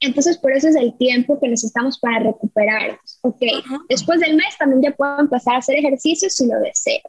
Entonces, 0.00 0.38
por 0.38 0.52
eso 0.52 0.68
es 0.68 0.76
el 0.76 0.96
tiempo 0.96 1.38
que 1.40 1.48
necesitamos 1.48 1.98
para 1.98 2.20
recuperarnos. 2.20 3.18
Ok, 3.22 3.40
después 3.88 4.20
del 4.20 4.34
mes 4.36 4.56
también 4.58 4.82
ya 4.82 4.90
puedo 4.90 5.20
empezar 5.20 5.54
a 5.54 5.58
hacer 5.58 5.78
ejercicios 5.78 6.34
si 6.34 6.46
lo 6.46 6.58
deseo. 6.60 7.02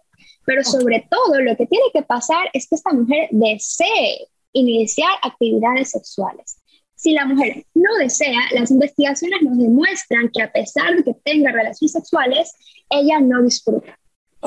Pero 0.46 0.63
sobre 0.63 1.08
todo, 1.10 1.39
lo 1.39 1.55
que 1.55 1.65
tiene 1.65 1.86
que 1.93 2.03
pasar 2.03 2.50
es 2.53 2.67
que 2.67 2.75
esta 2.75 2.93
mujer 2.93 3.29
desee 3.32 4.27
iniciar 4.51 5.10
actividades 5.22 5.91
sexuales. 5.91 6.58
Si 6.96 7.12
la 7.12 7.25
mujer 7.25 7.65
no 7.74 7.96
desea, 8.00 8.39
las 8.51 8.72
investigaciones 8.72 9.41
nos 9.41 9.58
demuestran 9.58 10.29
que 10.34 10.41
a 10.41 10.51
pesar 10.51 10.96
de 10.96 11.03
que 11.03 11.13
tenga 11.24 11.51
relaciones 11.51 11.91
sexuales, 11.91 12.53
ella 12.89 13.20
no 13.20 13.41
disfruta. 13.41 13.98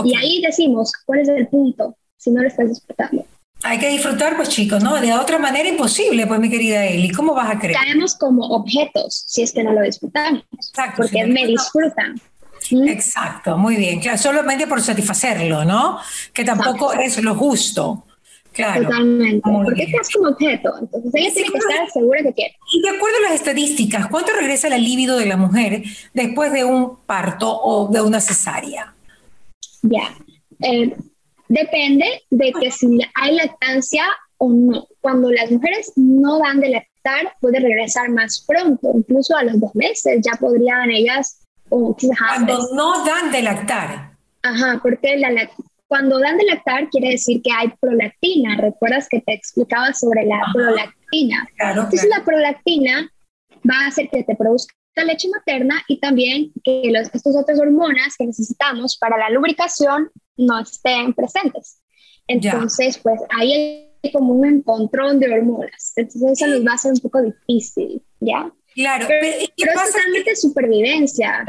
Y 0.05 0.17
ahí 0.17 0.43
decimos, 0.43 0.93
¿cuál 1.05 1.21
es 1.21 1.29
el 1.29 1.49
punto 1.49 1.97
si 2.17 2.31
no 2.31 2.43
lo 2.43 2.49
estás 2.49 2.69
disfrutando? 2.69 3.27
Hay 3.67 3.79
que 3.79 3.89
disfrutar, 3.89 4.37
pues 4.37 4.49
chicos, 4.49 4.83
¿no? 4.83 5.01
De 5.01 5.13
otra 5.13 5.39
manera 5.39 5.69
imposible, 5.69 6.27
pues 6.27 6.39
mi 6.39 6.49
querida 6.49 6.87
Eli. 6.87 7.11
¿Cómo 7.11 7.35
vas 7.35 7.51
a 7.51 7.59
creer? 7.59 7.77
Caemos 7.77 8.15
como 8.15 8.47
objetos 8.47 9.25
si 9.27 9.43
es 9.43 9.53
que 9.53 9.65
no 9.65 9.73
lo 9.73 9.83
disfrutamos. 9.83 10.45
Exacto, 10.53 11.03
porque 11.03 11.27
me 11.27 11.47
disfrutan. 11.47 12.21
Exacto, 12.71 13.59
muy 13.59 13.77
bien. 13.77 14.01
Claro, 14.01 14.19
solamente 14.19 14.67
por 14.67 14.81
satisfacerlo, 14.81 15.65
¿no? 15.65 15.99
Que 16.33 16.45
tampoco 16.45 16.93
es 16.93 17.21
lo 17.23 17.35
justo. 17.35 18.05
Claro. 18.53 18.85
Totalmente. 18.85 19.43
Porque 19.43 19.83
estás 19.83 20.09
como 20.11 20.31
objeto. 20.31 20.73
Entonces 20.81 21.13
ella 21.15 21.35
tiene 21.35 21.51
que 21.51 21.59
estar 21.59 21.91
segura 21.91 22.23
que 22.23 22.33
quiere. 22.33 22.57
Y 22.73 22.83
de 22.83 22.89
acuerdo 22.89 23.19
a 23.19 23.31
las 23.31 23.33
estadísticas, 23.33 24.07
¿cuánto 24.09 24.33
regresa 24.33 24.69
la 24.69 24.79
libido 24.79 25.19
de 25.19 25.27
la 25.27 25.37
mujer 25.37 25.83
después 26.15 26.53
de 26.53 26.65
un 26.65 26.97
parto 27.05 27.55
o 27.55 27.89
de 27.89 28.01
una 28.01 28.21
cesárea? 28.21 28.95
Ya. 29.83 30.15
Eh, 30.63 30.97
depende 31.49 32.23
de 32.31 32.53
que 32.53 32.71
si 32.71 32.99
hay 33.15 33.37
lactancia 33.37 34.05
o 34.39 34.51
no. 34.51 34.87
Cuando 35.01 35.31
las 35.31 35.51
mujeres 35.51 35.93
no 35.97 36.39
dan 36.39 36.61
de 36.61 36.71
lactar, 36.71 37.35
puede 37.41 37.61
regresar 37.61 38.11
más 38.11 38.45
pronto, 38.47 38.93
incluso 38.95 39.37
a 39.37 39.45
los 39.45 39.61
dos 39.61 39.75
meses 39.75 40.21
ya 40.23 40.33
podrían 40.39 40.91
ellas 40.91 41.41
cuando 41.69 42.59
no 42.75 43.05
dan 43.05 43.33
de 43.33 43.43
lactar. 43.43 44.13
Ajá, 44.43 44.79
porque 44.83 45.17
la, 45.17 45.51
cuando 45.89 46.19
dan 46.19 46.39
de 46.39 46.45
lactar 46.45 46.89
quiere 46.91 47.11
decir 47.11 47.43
que 47.43 47.51
hay 47.53 47.73
prolactina. 47.81 48.57
¿Recuerdas 48.57 49.09
que 49.09 49.21
te 49.21 49.35
explicaba 49.35 49.93
sobre 49.93 50.25
la 50.27 50.41
prolactina? 50.53 51.47
Claro, 51.57 51.83
Entonces 51.83 52.09
la 52.09 52.25
prolactina 52.25 53.11
va 53.69 53.85
a 53.85 53.89
hacer 53.89 54.09
que 54.11 54.23
te 54.23 54.37
produzca 54.37 54.75
leche 55.05 55.29
materna 55.29 55.83
y 55.89 55.99
también 55.99 56.53
que 56.65 56.91
los, 56.93 57.09
estos 57.13 57.37
otras 57.37 57.59
hormonas 57.59 58.17
que 58.17 58.27
necesitamos 58.27 58.97
para 58.97 59.19
la 59.19 59.31
lubricación 59.31 60.11
no 60.37 60.61
estén 60.61 61.13
presentes. 61.15 61.81
Entonces, 62.29 62.99
pues 62.99 63.21
ahí 63.39 63.91
hay 64.03 64.13
como 64.13 64.35
un 64.35 64.47
encontrón 64.47 65.21
de 65.21 65.33
hormonas. 65.33 65.93
Entonces 65.97 66.33
eso 66.33 66.47
nos 66.49 66.67
va 66.67 66.75
a 66.75 66.79
ser 66.79 66.93
un 66.93 67.01
poco 67.01 67.23
difícil, 67.23 68.03
¿ya? 68.21 68.51
Claro, 68.75 69.07
pero, 69.09 69.27
es 69.27 69.51
totalmente 69.57 70.37
supervivencia. 70.37 71.47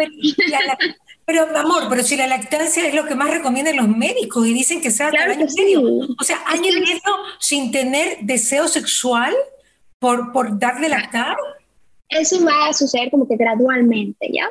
Pero, 1.25 1.57
amor, 1.57 1.87
pero 1.89 2.03
si 2.03 2.15
la 2.15 2.25
lactancia 2.25 2.87
es 2.87 2.93
lo 2.93 3.05
que 3.05 3.15
más 3.15 3.29
recomiendan 3.29 3.75
los 3.75 3.89
médicos 3.89 4.47
y 4.47 4.53
dicen 4.53 4.79
que 4.79 4.91
sea 4.91 5.09
claro 5.09 5.37
que 5.37 5.49
sí. 5.49 5.75
O 5.75 6.23
sea, 6.23 6.41
año 6.45 6.69
y 6.69 6.79
medio 6.79 7.01
sin 7.37 7.69
tener 7.69 8.19
deseo 8.21 8.69
sexual 8.69 9.35
por, 9.99 10.31
por 10.31 10.57
darle 10.57 10.87
lactar. 10.87 11.35
Eso 12.09 12.43
va 12.45 12.67
a 12.67 12.73
suceder 12.73 13.11
como 13.11 13.27
que 13.27 13.35
gradualmente, 13.35 14.29
¿ya? 14.31 14.49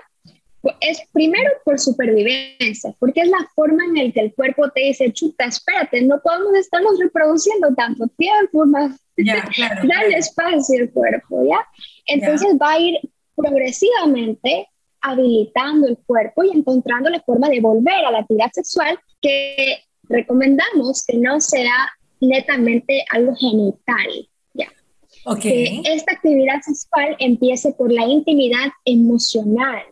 Es 0.81 1.01
primero 1.13 1.51
por 1.65 1.79
supervivencia, 1.79 2.95
porque 2.99 3.21
es 3.21 3.29
la 3.29 3.49
forma 3.55 3.85
en 3.85 3.95
la 3.95 4.13
que 4.13 4.21
el 4.21 4.35
cuerpo 4.35 4.69
te 4.71 4.81
dice, 4.81 5.13
chuta, 5.13 5.45
espérate, 5.45 6.03
no 6.03 6.21
podemos 6.21 6.55
estarnos 6.55 6.99
reproduciendo 6.99 7.73
tanto 7.75 8.09
tiempo, 8.17 8.67
más 8.67 8.97
ya, 9.17 9.43
claro, 9.55 9.89
dale 9.89 10.17
espacio 10.17 10.83
al 10.83 10.91
cuerpo, 10.91 11.45
¿ya? 11.49 11.61
Entonces 12.07 12.57
va 12.61 12.73
a 12.73 12.81
ir 12.81 12.99
progresivamente 13.35 14.69
habilitando 15.01 15.87
el 15.87 15.99
cuerpo 15.99 16.43
y 16.43 16.51
encontrando 16.51 17.11
la 17.11 17.21
forma 17.21 17.49
de 17.49 17.61
volver 17.61 18.05
a 18.05 18.11
la 18.11 18.19
actividad 18.21 18.51
sexual 18.53 18.99
que 19.21 19.79
recomendamos 20.09 21.05
que 21.07 21.17
no 21.19 21.41
sea 21.41 21.93
netamente 22.21 23.05
algo 23.11 23.35
genital. 23.37 24.29
Okay. 25.28 25.83
Que 25.83 25.95
esta 25.95 26.12
actividad 26.12 26.61
sexual 26.62 27.16
empiece 27.18 27.73
por 27.73 27.92
la 27.92 28.06
intimidad 28.06 28.71
emocional, 28.85 29.83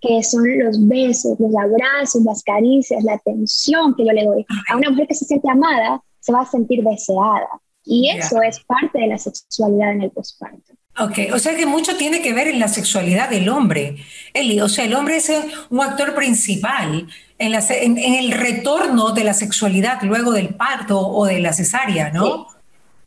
que 0.00 0.22
son 0.22 0.44
los 0.60 0.86
besos, 0.86 1.40
los 1.40 1.52
abrazos, 1.56 2.22
las 2.22 2.42
caricias, 2.44 3.02
la 3.02 3.14
atención 3.14 3.96
que 3.96 4.06
yo 4.06 4.12
le 4.12 4.24
doy. 4.24 4.46
A 4.70 4.76
una 4.76 4.90
mujer 4.90 5.08
que 5.08 5.14
se 5.14 5.24
siente 5.24 5.50
amada, 5.50 6.00
se 6.20 6.32
va 6.32 6.42
a 6.42 6.46
sentir 6.46 6.84
deseada. 6.84 7.48
Y 7.84 8.10
eso 8.10 8.40
es 8.42 8.60
parte 8.60 9.00
de 9.00 9.08
la 9.08 9.18
sexualidad 9.18 9.92
en 9.92 10.02
el 10.02 10.10
posparto. 10.12 10.72
Ok, 10.98 11.34
o 11.34 11.38
sea 11.38 11.56
que 11.56 11.66
mucho 11.66 11.96
tiene 11.96 12.22
que 12.22 12.32
ver 12.32 12.46
en 12.48 12.58
la 12.58 12.68
sexualidad 12.68 13.28
del 13.28 13.48
hombre, 13.48 13.96
Eli. 14.32 14.60
O 14.60 14.68
sea, 14.68 14.84
el 14.84 14.94
hombre 14.94 15.16
es 15.16 15.32
un 15.68 15.80
actor 15.80 16.14
principal 16.14 17.08
en, 17.38 17.52
la, 17.52 17.62
en, 17.68 17.98
el 17.98 18.30
retorno 18.32 19.10
de 19.12 19.24
la 19.24 19.34
sexualidad 19.34 20.00
luego 20.02 20.32
del 20.32 20.54
parto 20.54 21.00
o 21.00 21.26
de 21.26 21.40
la 21.40 21.52
cesárea, 21.52 22.10
¿no? 22.10 22.46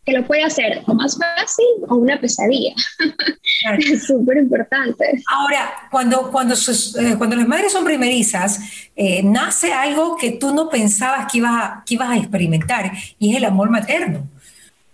Que 0.10 0.18
lo 0.18 0.25
puede 0.25 0.44
hacer 0.44 0.82
o 0.88 0.94
más 0.96 1.18
fácil 1.18 1.66
o 1.88 1.96
una 1.96 2.20
pesadilla. 2.20 2.74
es 3.78 4.08
súper 4.08 4.38
importante. 4.38 5.22
Ahora, 5.30 5.72
cuando, 5.92 6.32
cuando, 6.32 6.56
eh, 6.56 7.16
cuando 7.18 7.36
las 7.36 7.48
madres 7.48 7.72
son 7.72 7.86
primerizas, 7.86 8.60
eh, 8.96 9.22
nace 9.24 9.72
algo 9.72 10.18
que 10.18 10.32
tú 10.32 10.54
no 10.54 10.68
pensabas 10.70 11.32
que 11.32 11.38
ibas, 11.38 11.84
que 11.86 11.94
ibas 11.94 12.10
a 12.10 12.18
experimentar 12.18 12.92
y 13.20 13.32
es 13.32 13.38
el 13.38 13.46
amor 13.46 13.70
materno 13.70 14.28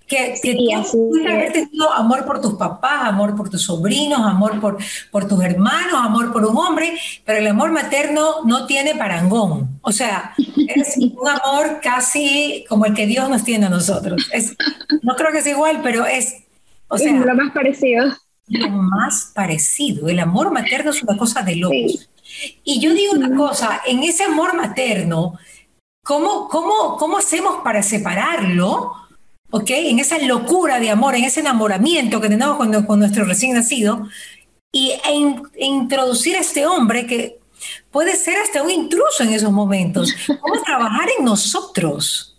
que, 0.07 0.35
que 0.41 0.55
tú 0.55 1.09
puedes 1.09 1.27
haber 1.27 1.51
tenido 1.51 1.91
amor 1.91 2.25
por 2.25 2.41
tus 2.41 2.53
papás, 2.53 3.07
amor 3.07 3.35
por 3.35 3.49
tus 3.49 3.63
sobrinos, 3.63 4.19
amor 4.19 4.59
por, 4.59 4.77
por 5.11 5.27
tus 5.27 5.43
hermanos, 5.43 5.93
amor 5.93 6.31
por 6.31 6.45
un 6.45 6.55
hombre, 6.57 6.97
pero 7.25 7.39
el 7.39 7.47
amor 7.47 7.71
materno 7.71 8.43
no 8.45 8.65
tiene 8.65 8.95
parangón. 8.95 9.79
O 9.81 9.91
sea, 9.91 10.33
es 10.37 10.97
un 10.97 11.27
amor 11.27 11.79
casi 11.81 12.65
como 12.69 12.85
el 12.85 12.93
que 12.93 13.07
Dios 13.07 13.29
nos 13.29 13.43
tiene 13.43 13.65
a 13.65 13.69
nosotros. 13.69 14.29
Es, 14.31 14.55
no 15.01 15.15
creo 15.15 15.31
que 15.31 15.41
sea 15.41 15.53
igual, 15.53 15.79
pero 15.83 16.05
es... 16.05 16.43
O 16.87 16.97
sea, 16.97 17.11
lo 17.11 17.35
más 17.35 17.51
parecido. 17.51 18.05
Lo 18.47 18.69
más 18.69 19.31
parecido. 19.33 20.07
El 20.07 20.19
amor 20.19 20.51
materno 20.51 20.91
es 20.91 21.01
una 21.01 21.17
cosa 21.17 21.41
de 21.41 21.55
locos. 21.55 22.09
Y 22.63 22.79
yo 22.79 22.93
digo 22.93 23.13
una 23.13 23.35
cosa, 23.35 23.81
en 23.87 24.03
ese 24.03 24.23
amor 24.23 24.55
materno, 24.55 25.33
¿cómo, 26.03 26.47
cómo, 26.47 26.97
cómo 26.97 27.17
hacemos 27.17 27.63
para 27.63 27.81
separarlo? 27.81 28.93
¿Ok? 29.51 29.69
En 29.69 29.99
esa 29.99 30.17
locura 30.19 30.79
de 30.79 30.89
amor, 30.89 31.15
en 31.15 31.23
ese 31.23 31.39
enamoramiento 31.39 32.21
que 32.21 32.29
tenemos 32.29 32.57
con, 32.57 32.85
con 32.85 32.99
nuestro 32.99 33.25
recién 33.25 33.53
nacido, 33.53 34.07
y 34.71 34.91
e, 34.91 34.99
e 35.55 35.65
introducir 35.65 36.35
a 36.35 36.41
este 36.41 36.65
hombre 36.65 37.07
que 37.07 37.39
puede 37.91 38.15
ser 38.15 38.37
hasta 38.37 38.61
un 38.61 38.71
intruso 38.71 39.23
en 39.23 39.33
esos 39.33 39.51
momentos. 39.51 40.13
¿Cómo 40.27 40.61
trabajar 40.63 41.07
en 41.17 41.25
nosotros? 41.25 42.37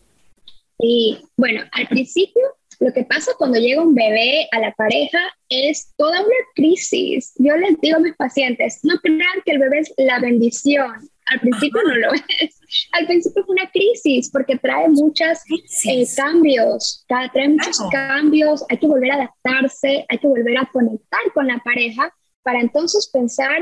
Sí, 0.78 1.18
bueno, 1.36 1.62
al 1.72 1.88
principio 1.88 2.42
lo 2.80 2.92
que 2.92 3.04
pasa 3.04 3.32
cuando 3.38 3.58
llega 3.58 3.82
un 3.82 3.94
bebé 3.94 4.48
a 4.52 4.60
la 4.60 4.72
pareja 4.72 5.18
es 5.48 5.94
toda 5.96 6.20
una 6.20 6.36
crisis. 6.54 7.32
Yo 7.38 7.56
les 7.56 7.80
digo 7.80 7.96
a 7.96 8.00
mis 8.00 8.14
pacientes, 8.16 8.80
no 8.82 8.98
crean 9.00 9.42
que 9.44 9.52
el 9.52 9.58
bebé 9.58 9.80
es 9.80 9.94
la 9.96 10.20
bendición. 10.20 10.92
Al 11.26 11.40
principio 11.40 11.80
no 11.86 11.94
lo 11.94 12.12
es. 12.12 12.55
Al 12.92 13.06
principio 13.06 13.42
es 13.42 13.48
una 13.48 13.70
crisis 13.70 14.30
porque 14.30 14.56
trae 14.56 14.88
muchos 14.88 15.38
eh, 15.84 16.06
cambios, 16.16 17.04
trae 17.08 17.48
muchos 17.48 17.80
cambios, 17.90 18.64
hay 18.68 18.78
que 18.78 18.86
volver 18.86 19.12
a 19.12 19.14
adaptarse, 19.16 20.04
hay 20.08 20.18
que 20.18 20.26
volver 20.26 20.58
a 20.58 20.68
conectar 20.72 21.20
con 21.34 21.46
la 21.46 21.58
pareja 21.64 22.12
para 22.42 22.60
entonces 22.60 23.08
pensar, 23.12 23.56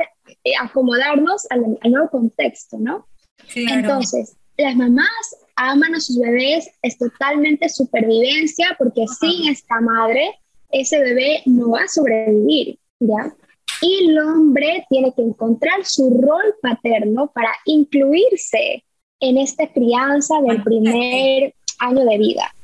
eh, 0.45 0.53
acomodarnos 0.61 1.47
al, 1.51 1.79
nuevo 1.91 2.11
contexto, 2.11 2.77
¿no? 2.79 3.07
Entonces, 3.55 4.37
las 4.59 4.77
mamás 4.77 5.09
aman 5.57 5.95
a 5.95 6.01
sus 6.01 6.21
bebés, 6.21 6.69
es 6.83 6.99
totalmente 6.99 7.69
supervivencia, 7.69 8.77
porque 8.79 9.07
sin 9.21 9.49
esta 9.49 9.81
madre, 9.81 10.39
ese 10.71 11.01
bebé 11.01 11.43
no 11.47 11.71
va 11.71 11.83
a 11.83 11.89
sobrevivir, 11.89 12.79
¿ya? 13.01 13.35
Y 13.81 14.05
el 14.05 14.19
hombre 14.19 14.87
tiene 14.89 15.13
que 15.15 15.23
encontrar 15.23 15.85
su 15.85 16.11
rol 16.21 16.55
paterno 16.61 17.31
para 17.33 17.53
incluirse 17.65 18.85
en 19.29 19.39
esta 19.39 19.67
crianza 19.69 20.35
del 20.47 20.63
primer 20.63 21.55
año 21.79 22.05
de 22.05 22.19
vida. 22.19 22.55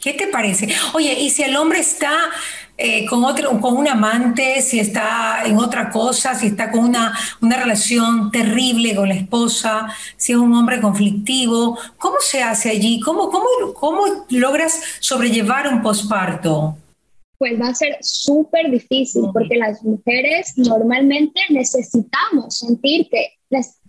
¿Qué 0.00 0.12
te 0.12 0.28
parece? 0.28 0.68
Oye, 0.94 1.18
y 1.18 1.30
si 1.30 1.42
el 1.42 1.56
hombre 1.56 1.80
está 1.80 2.12
eh, 2.78 3.06
con, 3.06 3.24
otro, 3.24 3.58
con 3.60 3.76
un 3.76 3.88
amante, 3.88 4.60
si 4.60 4.78
está 4.78 5.42
en 5.44 5.56
otra 5.56 5.90
cosa, 5.90 6.34
si 6.34 6.48
está 6.48 6.70
con 6.70 6.84
una, 6.84 7.18
una 7.40 7.56
relación 7.56 8.30
terrible 8.30 8.94
con 8.94 9.08
la 9.08 9.14
esposa, 9.14 9.88
si 10.16 10.32
es 10.32 10.38
un 10.38 10.54
hombre 10.54 10.80
conflictivo, 10.80 11.78
¿cómo 11.96 12.16
se 12.20 12.42
hace 12.42 12.70
allí? 12.70 13.00
¿Cómo, 13.00 13.30
cómo, 13.30 13.46
cómo 13.74 14.26
logras 14.28 14.80
sobrellevar 15.00 15.68
un 15.68 15.82
posparto? 15.82 16.76
Pues 17.38 17.60
va 17.60 17.68
a 17.68 17.74
ser 17.74 17.96
súper 18.00 18.70
difícil 18.70 19.24
porque 19.32 19.56
las 19.56 19.82
mujeres 19.82 20.52
normalmente 20.56 21.40
necesitamos 21.50 22.58
sentir 22.58 23.08
que 23.10 23.35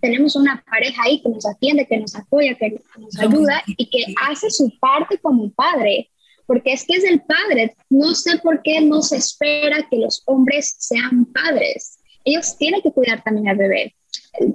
tenemos 0.00 0.36
una 0.36 0.64
pareja 0.70 1.02
ahí 1.04 1.20
que 1.22 1.28
nos 1.28 1.46
atiende, 1.46 1.86
que 1.86 1.98
nos 1.98 2.14
apoya, 2.14 2.54
que 2.54 2.80
nos 2.98 3.18
ayuda 3.18 3.62
y 3.66 3.90
que 3.90 4.14
hace 4.28 4.50
su 4.50 4.72
parte 4.78 5.18
como 5.18 5.50
padre 5.50 6.10
porque 6.48 6.72
es 6.72 6.86
que 6.86 6.94
es 6.94 7.04
el 7.04 7.20
padre. 7.20 7.76
No 7.90 8.14
sé 8.14 8.38
por 8.38 8.62
qué 8.62 8.80
no 8.80 9.02
se 9.02 9.18
espera 9.18 9.86
que 9.88 9.98
los 9.98 10.22
hombres 10.24 10.74
sean 10.78 11.26
padres. 11.26 11.98
Ellos 12.24 12.56
tienen 12.56 12.80
que 12.80 12.90
cuidar 12.90 13.22
también 13.22 13.48
al 13.48 13.58
bebé. 13.58 13.94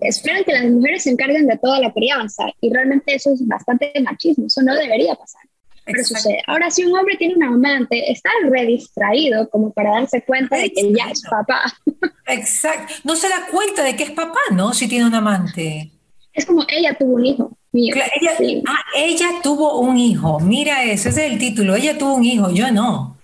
Esperan 0.01 0.43
que 0.43 0.53
las 0.53 0.65
mujeres 0.65 1.03
se 1.03 1.11
encarguen 1.11 1.45
de 1.45 1.57
toda 1.59 1.79
la 1.79 1.93
crianza 1.93 2.45
y 2.59 2.73
realmente 2.73 3.13
eso 3.13 3.31
es 3.31 3.45
bastante 3.47 3.93
machismo, 4.01 4.47
eso 4.47 4.63
no 4.63 4.73
debería 4.75 5.13
pasar. 5.13 5.43
Pero 5.85 6.03
sucede. 6.03 6.41
Ahora, 6.47 6.71
si 6.71 6.85
un 6.85 6.97
hombre 6.97 7.17
tiene 7.17 7.35
un 7.35 7.43
amante, 7.43 8.11
está 8.11 8.29
redistraído 8.49 9.49
como 9.49 9.73
para 9.73 9.91
darse 9.91 10.21
cuenta 10.23 10.57
de 10.57 10.71
que 10.71 10.93
ya 10.93 11.09
es 11.11 11.21
papá. 11.29 11.63
Exacto. 12.27 12.93
No 13.03 13.15
se 13.15 13.27
da 13.27 13.47
cuenta 13.51 13.83
de 13.83 13.95
que 13.95 14.03
es 14.03 14.11
papá, 14.11 14.39
¿no? 14.51 14.73
Si 14.73 14.87
tiene 14.87 15.05
un 15.05 15.15
amante. 15.15 15.91
Es 16.33 16.45
como 16.45 16.63
ella 16.69 16.95
tuvo 16.97 17.15
un 17.15 17.25
hijo 17.25 17.57
ella, 17.73 18.63
ah, 18.67 18.83
ella 18.95 19.27
tuvo 19.41 19.79
un 19.79 19.97
hijo, 19.97 20.39
mira 20.39 20.83
eso, 20.83 21.09
ese 21.09 21.25
es 21.25 21.31
el 21.31 21.39
título, 21.39 21.75
ella 21.75 21.97
tuvo 21.97 22.15
un 22.15 22.23
hijo, 22.23 22.51
yo 22.51 22.71
no. 22.71 23.17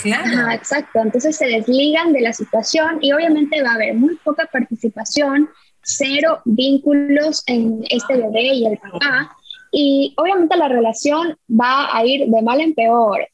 Claro. 0.00 0.50
exacto, 0.52 1.00
entonces 1.00 1.36
se 1.36 1.46
desligan 1.46 2.12
de 2.12 2.20
la 2.20 2.32
situación 2.32 2.98
y 3.00 3.12
obviamente 3.12 3.62
va 3.62 3.72
a 3.72 3.74
haber 3.74 3.94
muy 3.94 4.14
poca 4.16 4.48
participación, 4.50 5.50
cero 5.82 6.40
vínculos 6.44 7.42
en 7.46 7.84
este 7.90 8.16
bebé 8.16 8.54
y 8.54 8.66
el 8.66 8.78
papá, 8.78 9.36
y 9.72 10.14
obviamente 10.16 10.56
la 10.56 10.68
relación 10.68 11.36
va 11.50 11.88
a 11.96 12.06
ir 12.06 12.26
de 12.26 12.42
mal 12.42 12.60
en 12.60 12.74
peor. 12.74 13.26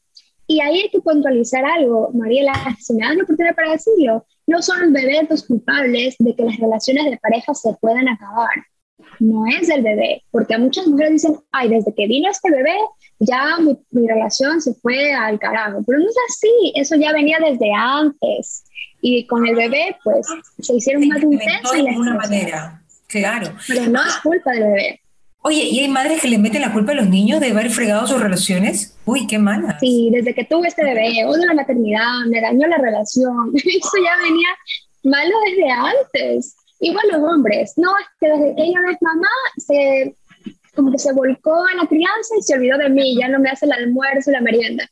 Y 0.47 0.61
ahí 0.61 0.81
hay 0.81 0.89
que 0.89 1.01
puntualizar 1.01 1.63
algo, 1.63 2.09
Mariela, 2.13 2.53
si 2.79 2.93
me 2.93 3.05
das 3.05 3.15
la 3.15 3.23
oportunidad 3.23 3.55
para 3.55 3.73
decirlo, 3.73 4.25
no 4.47 4.63
son 4.63 4.81
los 4.81 4.91
bebés 4.91 5.29
los 5.29 5.45
culpables 5.45 6.15
de 6.17 6.35
que 6.35 6.43
las 6.43 6.57
relaciones 6.57 7.05
de 7.05 7.17
pareja 7.17 7.53
se 7.53 7.73
puedan 7.79 8.07
acabar 8.07 8.49
no 9.19 9.45
es 9.47 9.69
el 9.69 9.81
bebé, 9.81 10.23
porque 10.31 10.57
muchas 10.57 10.87
mujeres 10.87 11.13
dicen, 11.13 11.37
ay, 11.51 11.69
desde 11.69 11.93
que 11.93 12.07
vino 12.07 12.29
este 12.29 12.51
bebé, 12.51 12.75
ya 13.19 13.57
mi, 13.59 14.07
relación 14.07 14.61
se 14.61 14.73
fue 14.75 15.13
al 15.13 15.39
carajo, 15.39 15.83
pero 15.85 15.99
no 15.99 16.05
es 16.05 16.15
así, 16.29 16.73
eso 16.75 16.95
ya 16.95 17.11
venía 17.11 17.37
desde 17.39 17.71
antes. 17.73 18.63
Y 19.01 19.25
con 19.27 19.45
el 19.47 19.55
bebé, 19.55 19.97
pues, 20.03 20.27
se 20.59 20.75
hicieron 20.75 21.07
más 21.07 21.21
intensas. 21.21 21.71
De 21.71 21.89
alguna 21.89 22.15
manera, 22.15 22.81
claro. 23.07 23.53
Pero 23.67 23.87
no 23.87 24.01
es 24.05 24.15
culpa 24.17 24.51
del 24.51 24.63
bebé. 24.63 25.01
Oye, 25.41 25.63
¿y 25.63 25.79
hay 25.79 25.87
madres 25.87 26.21
que 26.21 26.27
le 26.27 26.37
meten 26.37 26.61
la 26.61 26.73
culpa 26.73 26.91
a 26.91 26.95
los 26.95 27.07
niños 27.07 27.39
de 27.39 27.51
haber 27.51 27.69
fregado 27.69 28.05
sus 28.05 28.21
relaciones? 28.21 28.97
Uy, 29.05 29.25
qué 29.25 29.39
mala. 29.39 29.79
Sí, 29.79 30.09
desde 30.11 30.33
que 30.33 30.43
tuve 30.43 30.67
este 30.67 30.83
bebé, 30.83 31.25
odio 31.25 31.45
la 31.45 31.53
maternidad, 31.53 32.25
me 32.27 32.41
dañó 32.41 32.67
la 32.67 32.77
relación. 32.77 33.51
Eso 33.55 33.97
ya 34.03 34.17
venía 34.21 34.49
malo 35.03 35.35
desde 35.45 35.71
antes. 35.71 36.55
Igual 36.81 37.05
los 37.11 37.21
hombres, 37.21 37.73
no, 37.77 37.89
es 37.97 38.05
que 38.19 38.27
desde 38.27 38.55
que 38.55 38.63
ella 38.63 38.79
no 38.81 38.91
es 38.91 38.97
mamá, 39.01 39.27
se, 39.57 40.15
como 40.75 40.91
que 40.91 40.99
se 40.99 41.13
volcó 41.13 41.69
en 41.71 41.77
la 41.77 41.87
crianza 41.87 42.35
y 42.37 42.41
se 42.41 42.55
olvidó 42.55 42.77
de 42.77 42.89
mí, 42.89 43.17
ya 43.17 43.27
no 43.29 43.39
me 43.39 43.49
hace 43.49 43.65
el 43.65 43.73
almuerzo 43.73 44.31
la 44.31 44.41
merienda. 44.41 44.89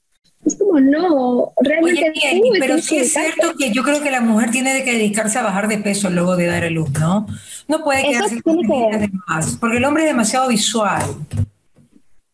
Es 0.48 0.56
como, 0.56 0.80
no, 0.80 1.52
realmente... 1.62 2.14
pero 2.58 2.78
sí 2.78 3.00
es 3.00 3.12
cierto 3.12 3.54
que 3.60 3.74
yo 3.74 3.84
creo 3.84 4.02
que 4.02 4.10
la 4.10 4.22
mujer 4.22 4.50
tiene 4.50 4.82
que 4.86 4.94
dedicarse 4.94 5.38
a 5.38 5.44
bajar 5.44 5.68
de 5.68 5.78
peso 5.80 6.10
luego 6.10 6.38
de 6.38 6.46
dar 6.46 6.64
a 6.64 6.70
luz, 6.70 6.90
¿no? 6.92 7.28
No 7.68 7.84
puede 7.84 8.04
quedarse 8.08 8.42
con 8.42 8.62
que... 8.62 9.10
más, 9.28 9.58
porque 9.58 9.76
el 9.76 9.84
hombre 9.84 10.04
es 10.04 10.10
demasiado 10.10 10.48
visual. 10.48 11.04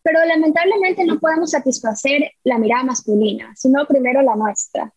Pero 0.04 0.24
lamentablemente 0.26 1.04
no 1.04 1.18
podemos 1.18 1.50
satisfacer 1.50 2.30
la 2.44 2.58
mirada 2.58 2.84
masculina, 2.84 3.52
sino 3.56 3.84
primero 3.84 4.22
la 4.22 4.36
nuestra 4.36 4.92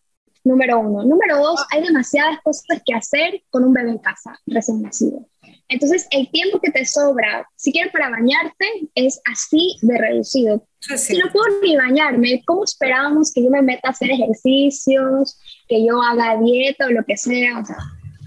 número 0.48 0.80
uno. 0.80 1.04
Número 1.04 1.38
dos, 1.38 1.64
hay 1.70 1.82
demasiadas 1.82 2.38
cosas 2.42 2.64
que 2.84 2.94
hacer 2.94 3.42
con 3.50 3.64
un 3.64 3.72
bebé 3.72 3.90
en 3.90 3.98
casa 3.98 4.38
recién 4.46 4.82
nacido. 4.82 5.26
Entonces, 5.68 6.06
el 6.10 6.30
tiempo 6.30 6.60
que 6.60 6.70
te 6.70 6.84
sobra, 6.86 7.46
si 7.56 7.72
quieres 7.72 7.92
para 7.92 8.08
bañarte, 8.08 8.66
es 8.94 9.20
así 9.30 9.76
de 9.82 9.98
reducido. 9.98 10.66
Si 10.80 11.18
no 11.18 11.30
puedo 11.30 11.60
ni 11.62 11.76
bañarme, 11.76 12.42
¿cómo 12.46 12.64
esperábamos 12.64 13.32
que 13.32 13.44
yo 13.44 13.50
me 13.50 13.60
meta 13.60 13.88
a 13.88 13.90
hacer 13.90 14.10
ejercicios, 14.10 15.38
que 15.68 15.84
yo 15.84 16.00
haga 16.02 16.40
dieta 16.40 16.86
o 16.86 16.90
lo 16.90 17.04
que 17.04 17.18
sea? 17.18 17.58
O 17.58 17.64
sea, 17.66 17.76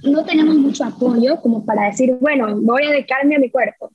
no 0.03 0.23
tenemos 0.23 0.55
mucho 0.55 0.83
apoyo 0.83 1.41
como 1.41 1.65
para 1.65 1.87
decir, 1.87 2.15
bueno, 2.19 2.55
voy 2.61 2.85
a 2.85 2.91
dedicarme 2.91 3.35
a 3.35 3.39
mi 3.39 3.49
cuerpo. 3.49 3.91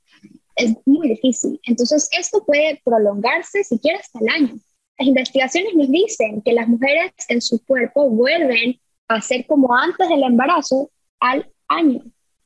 Es 0.57 0.75
muy 0.85 1.09
difícil. 1.09 1.61
Entonces, 1.65 2.09
esto 2.19 2.45
puede 2.45 2.81
prolongarse 2.85 3.62
si 3.62 3.79
quieres 3.79 4.03
hasta 4.03 4.19
el 4.21 4.29
año. 4.29 4.55
Las 4.99 5.09
investigaciones 5.09 5.75
nos 5.75 5.91
dicen 5.91 6.41
que 6.43 6.53
las 6.53 6.69
mujeres 6.69 7.13
en 7.29 7.43
su 7.43 7.63
cuerpo 7.65 8.09
vuelven 8.09 8.81
a 9.09 9.21
ser 9.21 9.47
como 9.47 9.75
antes 9.75 10.09
del 10.09 10.23
embarazo 10.23 10.91
al 11.21 11.51
año. 11.69 12.01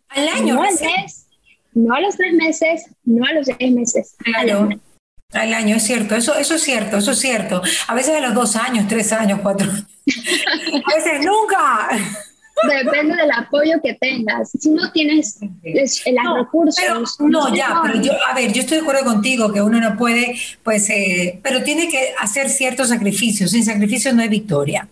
Al 0.08 0.28
año. 0.28 0.54
No 0.54 0.62
al 0.62 0.74
mes, 0.74 1.26
no 1.72 1.94
a 1.94 2.00
los 2.00 2.16
tres 2.16 2.32
meses, 2.34 2.90
no 3.04 3.24
a 3.24 3.32
los 3.32 3.46
seis 3.46 3.72
meses. 3.72 4.16
Al 4.34 4.50
año. 4.50 4.80
Al 5.32 5.54
año, 5.54 5.76
es 5.76 5.84
cierto, 5.84 6.16
eso, 6.16 6.34
eso 6.34 6.56
es 6.56 6.62
cierto, 6.62 6.96
eso 6.96 7.12
es 7.12 7.20
cierto. 7.20 7.62
A 7.86 7.94
veces 7.94 8.16
a 8.16 8.20
los 8.20 8.34
dos 8.34 8.56
años, 8.56 8.88
tres 8.88 9.12
años, 9.12 9.38
cuatro. 9.40 9.68
a 9.70 10.94
veces 10.96 11.24
nunca. 11.24 11.88
Depende 12.62 13.16
del 13.16 13.30
apoyo 13.30 13.80
que 13.82 13.94
tengas. 13.94 14.50
Si 14.50 14.70
no 14.70 14.92
tienes 14.92 15.38
los 15.40 16.38
recursos. 16.38 17.16
no, 17.20 17.54
ya, 17.54 17.80
pero 17.82 18.02
yo, 18.02 18.12
a 18.28 18.34
ver, 18.34 18.52
yo 18.52 18.60
estoy 18.60 18.78
de 18.78 18.82
acuerdo 18.82 19.04
contigo 19.04 19.52
que 19.52 19.62
uno 19.62 19.80
no 19.80 19.96
puede, 19.96 20.36
pues, 20.62 20.90
eh, 20.90 21.40
pero 21.42 21.62
tiene 21.62 21.88
que 21.88 22.12
hacer 22.20 22.50
ciertos 22.50 22.88
sacrificios. 22.88 23.50
Sin 23.50 23.64
sacrificio 23.64 24.12
no 24.12 24.22
hay 24.22 24.28
victoria. 24.28 24.88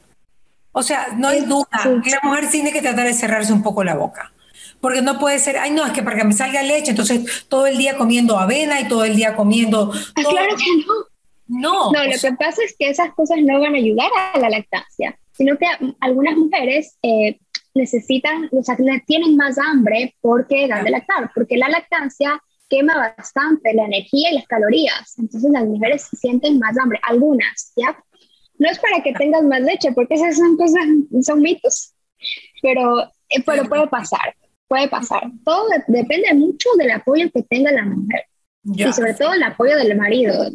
O 0.72 0.82
sea, 0.82 1.08
no 1.16 1.28
hay 1.28 1.40
duda 1.40 1.66
que 2.04 2.10
la 2.10 2.20
mujer 2.22 2.48
tiene 2.50 2.72
que 2.72 2.80
tratar 2.80 3.06
de 3.06 3.14
cerrarse 3.14 3.52
un 3.52 3.62
poco 3.62 3.84
la 3.84 3.94
boca. 3.94 4.32
Porque 4.80 5.02
no 5.02 5.18
puede 5.18 5.38
ser, 5.38 5.58
ay, 5.58 5.72
no, 5.72 5.84
es 5.84 5.92
que 5.92 6.02
para 6.02 6.16
que 6.16 6.24
me 6.24 6.32
salga 6.32 6.62
leche, 6.62 6.90
entonces 6.90 7.46
todo 7.48 7.66
el 7.66 7.76
día 7.76 7.96
comiendo 7.96 8.38
avena 8.38 8.80
y 8.80 8.86
todo 8.86 9.04
el 9.04 9.16
día 9.16 9.34
comiendo. 9.34 9.92
Ah, 10.14 10.22
claro 10.22 10.56
que 10.56 10.86
no. 10.86 10.94
No. 11.48 11.92
No, 11.92 12.04
lo 12.04 12.12
que 12.12 12.32
pasa 12.34 12.62
es 12.62 12.76
que 12.78 12.90
esas 12.90 13.12
cosas 13.14 13.38
no 13.42 13.58
van 13.58 13.74
a 13.74 13.78
ayudar 13.78 14.10
a 14.34 14.38
la 14.38 14.50
lactancia, 14.50 15.18
sino 15.32 15.56
que 15.56 15.66
algunas 16.00 16.36
mujeres 16.36 16.96
eh, 17.02 17.38
necesitan, 17.78 18.48
o 18.52 18.62
sea, 18.62 18.76
tienen 19.06 19.36
más 19.36 19.56
hambre 19.58 20.14
porque 20.20 20.68
dan 20.68 20.84
de 20.84 20.90
lactar, 20.90 21.30
porque 21.34 21.56
la 21.56 21.68
lactancia 21.68 22.42
quema 22.68 22.96
bastante 23.16 23.72
la 23.72 23.84
energía 23.84 24.30
y 24.30 24.34
las 24.34 24.46
calorías. 24.46 25.18
Entonces 25.18 25.50
las 25.50 25.64
mujeres 25.64 26.08
sienten 26.12 26.58
más 26.58 26.76
hambre, 26.78 27.00
algunas, 27.02 27.72
¿ya? 27.76 27.98
No 28.58 28.68
es 28.68 28.78
para 28.78 29.02
que 29.02 29.12
tengas 29.12 29.42
más 29.44 29.60
leche, 29.62 29.92
porque 29.92 30.14
esas 30.14 30.36
son 30.36 30.56
cosas, 30.56 30.82
son 31.22 31.40
mitos, 31.40 31.94
pero, 32.60 33.04
eh, 33.28 33.42
pero 33.46 33.64
puede 33.64 33.86
pasar, 33.86 34.34
puede 34.66 34.88
pasar. 34.88 35.30
Todo 35.44 35.68
depende 35.86 36.34
mucho 36.34 36.68
del 36.76 36.90
apoyo 36.90 37.30
que 37.32 37.42
tenga 37.44 37.70
la 37.72 37.84
mujer 37.84 38.24
y 38.64 38.92
sobre 38.92 39.14
todo 39.14 39.32
el 39.32 39.42
apoyo 39.42 39.76
del 39.76 39.96
marido. 39.96 40.50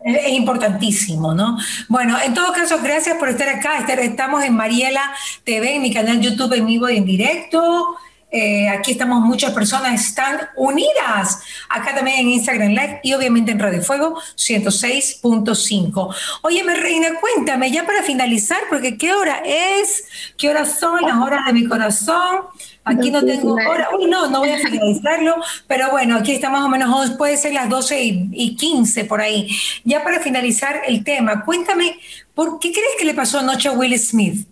Es 0.00 0.32
importantísimo, 0.32 1.34
¿no? 1.34 1.56
Bueno, 1.88 2.18
en 2.20 2.34
todo 2.34 2.52
caso, 2.52 2.78
gracias 2.82 3.16
por 3.16 3.28
estar 3.28 3.48
acá. 3.48 3.86
Estamos 3.88 4.42
en 4.44 4.54
Mariela 4.54 5.14
TV, 5.44 5.76
en 5.76 5.82
mi 5.82 5.94
canal 5.94 6.20
YouTube 6.20 6.52
en 6.54 6.66
vivo 6.66 6.90
y 6.90 6.98
en 6.98 7.06
directo. 7.06 7.96
Eh, 8.36 8.68
aquí 8.68 8.90
estamos 8.90 9.20
muchas 9.20 9.52
personas, 9.52 10.08
están 10.08 10.40
unidas. 10.56 11.38
Acá 11.68 11.94
también 11.94 12.18
en 12.18 12.30
Instagram 12.30 12.70
Live 12.70 13.00
y 13.04 13.14
obviamente 13.14 13.52
en 13.52 13.60
Radio 13.60 13.80
Fuego 13.80 14.20
106.5. 14.36 16.14
Oye, 16.42 16.64
mi 16.64 16.74
reina, 16.74 17.10
cuéntame 17.20 17.70
ya 17.70 17.86
para 17.86 18.02
finalizar, 18.02 18.58
porque 18.68 18.98
¿qué 18.98 19.12
hora 19.12 19.40
es? 19.44 20.08
¿Qué 20.36 20.48
horas 20.48 20.80
son 20.80 21.00
las 21.02 21.16
horas 21.16 21.46
de 21.46 21.52
mi 21.52 21.64
corazón? 21.68 22.38
Aquí 22.82 23.12
no 23.12 23.24
tengo 23.24 23.54
hora. 23.54 23.90
Uy, 23.96 24.06
no, 24.06 24.26
no 24.26 24.40
voy 24.40 24.50
a 24.50 24.58
finalizarlo, 24.58 25.36
pero 25.68 25.92
bueno, 25.92 26.16
aquí 26.16 26.32
está 26.32 26.50
más 26.50 26.64
o 26.64 26.68
menos, 26.68 27.12
puede 27.12 27.36
ser 27.36 27.54
las 27.54 27.68
12 27.68 28.02
y, 28.02 28.30
y 28.32 28.56
15 28.56 29.04
por 29.04 29.20
ahí. 29.20 29.48
Ya 29.84 30.02
para 30.02 30.18
finalizar 30.18 30.82
el 30.88 31.04
tema, 31.04 31.44
cuéntame, 31.44 32.00
¿por 32.34 32.58
qué 32.58 32.72
crees 32.72 32.96
que 32.98 33.04
le 33.04 33.14
pasó 33.14 33.38
anoche 33.38 33.68
a 33.68 33.72
Will 33.72 33.96
Smith? 33.96 34.48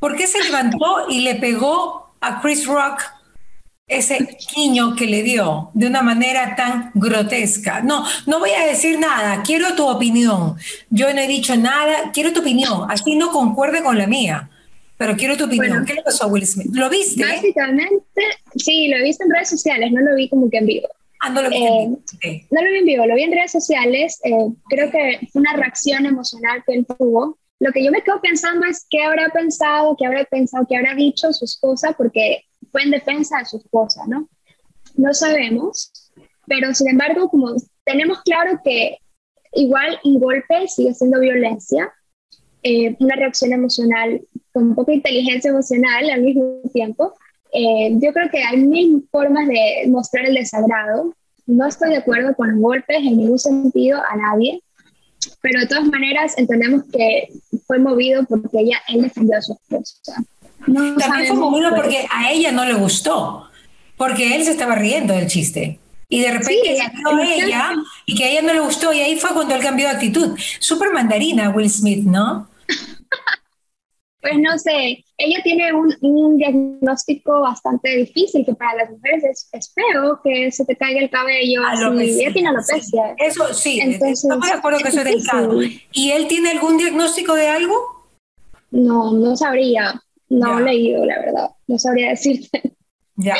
¿Por 0.00 0.16
qué 0.16 0.26
se 0.26 0.42
levantó 0.42 1.06
y 1.08 1.20
le 1.20 1.36
pegó 1.36 2.11
a 2.22 2.40
Chris 2.40 2.66
Rock 2.66 3.02
ese 3.86 4.36
quiño 4.54 4.96
que 4.96 5.06
le 5.06 5.22
dio 5.22 5.70
de 5.74 5.86
una 5.86 6.02
manera 6.02 6.56
tan 6.56 6.90
grotesca. 6.94 7.82
No, 7.82 8.04
no 8.26 8.38
voy 8.38 8.50
a 8.50 8.66
decir 8.66 8.98
nada, 8.98 9.42
quiero 9.42 9.74
tu 9.74 9.86
opinión. 9.86 10.56
Yo 10.88 11.12
no 11.12 11.20
he 11.20 11.26
dicho 11.26 11.56
nada, 11.56 12.10
quiero 12.12 12.32
tu 12.32 12.40
opinión, 12.40 12.90
así 12.90 13.16
no 13.16 13.30
concuerde 13.30 13.82
con 13.82 13.98
la 13.98 14.06
mía. 14.06 14.48
Pero 14.96 15.16
quiero 15.16 15.36
tu 15.36 15.44
opinión. 15.44 15.84
¿Qué 15.84 15.94
le 15.94 16.02
pasó 16.02 16.24
a 16.24 16.26
Will 16.28 16.46
Smith? 16.46 16.68
¿Lo 16.72 16.88
viste? 16.88 17.24
Básicamente, 17.24 18.22
sí, 18.54 18.88
lo 18.88 18.98
he 18.98 19.02
visto 19.02 19.24
en 19.24 19.30
redes 19.30 19.50
sociales, 19.50 19.90
no 19.90 20.00
lo 20.00 20.14
vi 20.14 20.28
como 20.28 20.48
que 20.48 20.58
en 20.58 20.66
vivo. 20.66 20.88
Ah, 21.20 21.30
no 21.30 21.42
lo 21.42 21.50
vi, 21.50 21.56
en 21.56 21.98
eh, 22.22 22.46
No 22.50 22.62
lo 22.62 22.70
vi 22.70 22.78
en 22.78 22.84
vivo, 22.84 23.06
lo 23.06 23.14
vi 23.14 23.22
en 23.24 23.32
redes 23.32 23.52
sociales. 23.52 24.20
Eh, 24.24 24.30
creo 24.68 24.90
que 24.90 25.28
fue 25.32 25.40
una 25.40 25.54
reacción 25.54 26.06
emocional 26.06 26.62
que 26.66 26.74
él 26.74 26.86
tuvo. 26.86 27.36
Lo 27.62 27.70
que 27.70 27.84
yo 27.84 27.92
me 27.92 28.02
quedo 28.02 28.20
pensando 28.20 28.66
es 28.66 28.84
qué 28.90 29.04
habrá 29.04 29.28
pensado, 29.28 29.94
qué 29.96 30.04
habrá 30.04 30.24
pensado, 30.24 30.66
qué 30.68 30.76
habrá 30.76 30.96
dicho 30.96 31.32
su 31.32 31.44
esposa, 31.44 31.92
porque 31.92 32.42
fue 32.72 32.82
en 32.82 32.90
defensa 32.90 33.38
de 33.38 33.44
su 33.44 33.58
esposa, 33.58 34.02
¿no? 34.08 34.28
No 34.96 35.14
sabemos, 35.14 35.92
pero 36.48 36.74
sin 36.74 36.88
embargo, 36.88 37.28
como 37.28 37.54
tenemos 37.84 38.20
claro 38.22 38.60
que 38.64 38.98
igual 39.52 39.96
un 40.02 40.18
golpe 40.18 40.66
sigue 40.66 40.92
siendo 40.92 41.20
violencia, 41.20 41.92
eh, 42.64 42.96
una 42.98 43.14
reacción 43.14 43.52
emocional 43.52 44.20
con 44.52 44.74
de 44.74 44.94
inteligencia 44.94 45.50
emocional 45.50 46.10
al 46.10 46.22
mismo 46.22 46.62
tiempo. 46.72 47.14
Eh, 47.52 47.92
yo 47.92 48.12
creo 48.12 48.28
que 48.28 48.42
hay 48.42 48.56
mil 48.56 49.06
formas 49.12 49.46
de 49.46 49.84
mostrar 49.86 50.26
el 50.26 50.34
desagrado. 50.34 51.14
No 51.46 51.68
estoy 51.68 51.90
de 51.90 51.98
acuerdo 51.98 52.34
con 52.34 52.60
golpes 52.60 52.96
en 52.96 53.18
ningún 53.18 53.38
sentido 53.38 54.02
a 54.10 54.16
nadie, 54.16 54.64
pero 55.42 55.60
de 55.60 55.66
todas 55.66 55.84
maneras 55.84 56.34
entendemos 56.38 56.84
que 56.90 57.28
fue 57.66 57.78
movido 57.78 58.24
porque 58.24 58.60
ella, 58.60 58.80
él 58.88 59.02
defendió 59.02 59.36
a 59.36 59.42
su 59.42 59.52
esposa. 59.52 60.24
También 60.64 61.26
fue 61.26 61.36
movido 61.36 61.74
porque 61.74 62.06
a 62.10 62.30
ella 62.30 62.52
no 62.52 62.64
le 62.64 62.74
gustó, 62.74 63.48
porque 63.96 64.36
él 64.36 64.44
se 64.44 64.52
estaba 64.52 64.76
riendo 64.76 65.12
del 65.12 65.26
chiste. 65.26 65.78
Y 66.08 66.20
de 66.20 66.30
repente 66.30 66.78
salió 67.02 67.24
ella 67.24 67.70
y 68.06 68.14
que 68.14 68.24
a 68.24 68.28
ella 68.28 68.42
no 68.42 68.52
le 68.52 68.60
gustó 68.60 68.92
y 68.92 69.00
ahí 69.00 69.18
fue 69.18 69.30
cuando 69.30 69.54
él 69.54 69.62
cambió 69.62 69.88
de 69.88 69.94
actitud. 69.94 70.38
Súper 70.60 70.92
mandarina 70.92 71.50
Will 71.50 71.70
Smith, 71.70 72.04
¿no? 72.04 72.48
Pues 74.22 74.38
no 74.38 74.56
sé, 74.56 75.04
ella 75.18 75.40
tiene 75.42 75.72
un, 75.72 76.38
diagnóstico 76.38 77.40
bastante 77.40 77.96
difícil 77.96 78.46
que 78.46 78.54
para 78.54 78.76
las 78.76 78.90
mujeres 78.90 79.48
es, 79.50 79.74
feo 79.74 80.20
que 80.22 80.52
se 80.52 80.64
te 80.64 80.76
caiga 80.76 81.00
el 81.00 81.10
cabello. 81.10 81.60
ella 81.98 82.32
tiene 82.32 82.48
alopecia. 82.50 83.16
Eso 83.18 83.52
sí, 83.52 83.80
Entonces, 83.80 84.22
estamos 84.22 84.46
de 84.46 84.54
acuerdo 84.54 84.78
que 84.78 84.88
eso 84.90 84.98
es 84.98 85.04
delicado. 85.04 85.60
¿Y 85.90 86.12
él 86.12 86.28
tiene 86.28 86.50
algún 86.52 86.78
diagnóstico 86.78 87.34
de 87.34 87.48
algo? 87.48 87.74
No, 88.70 89.12
no 89.12 89.36
sabría. 89.36 90.00
No 90.28 90.60
he 90.60 90.62
leído, 90.62 91.04
la 91.04 91.18
verdad. 91.18 91.50
No 91.66 91.78
sabría 91.80 92.10
decirte. 92.10 92.62
Ya, 93.16 93.34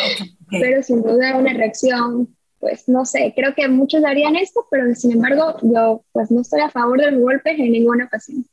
Pero 0.51 0.83
sin 0.83 1.03
duda 1.03 1.37
una 1.37 1.53
reacción, 1.53 2.37
pues 2.59 2.89
no 2.89 3.05
sé, 3.05 3.33
creo 3.35 3.55
que 3.55 3.69
muchos 3.69 4.05
harían 4.05 4.37
esto, 4.37 4.67
pero 4.71 4.95
sin 4.95 5.13
embargo 5.13 5.57
yo 5.63 6.05
pues 6.13 6.31
no 6.31 6.43
estoy 6.43 6.61
a 6.61 6.71
favor 6.71 7.01
de 7.01 7.13
los 7.13 7.23
golpes 7.23 7.59
en 7.59 7.73
ninguna 7.73 8.05
ocasión. 8.05 8.45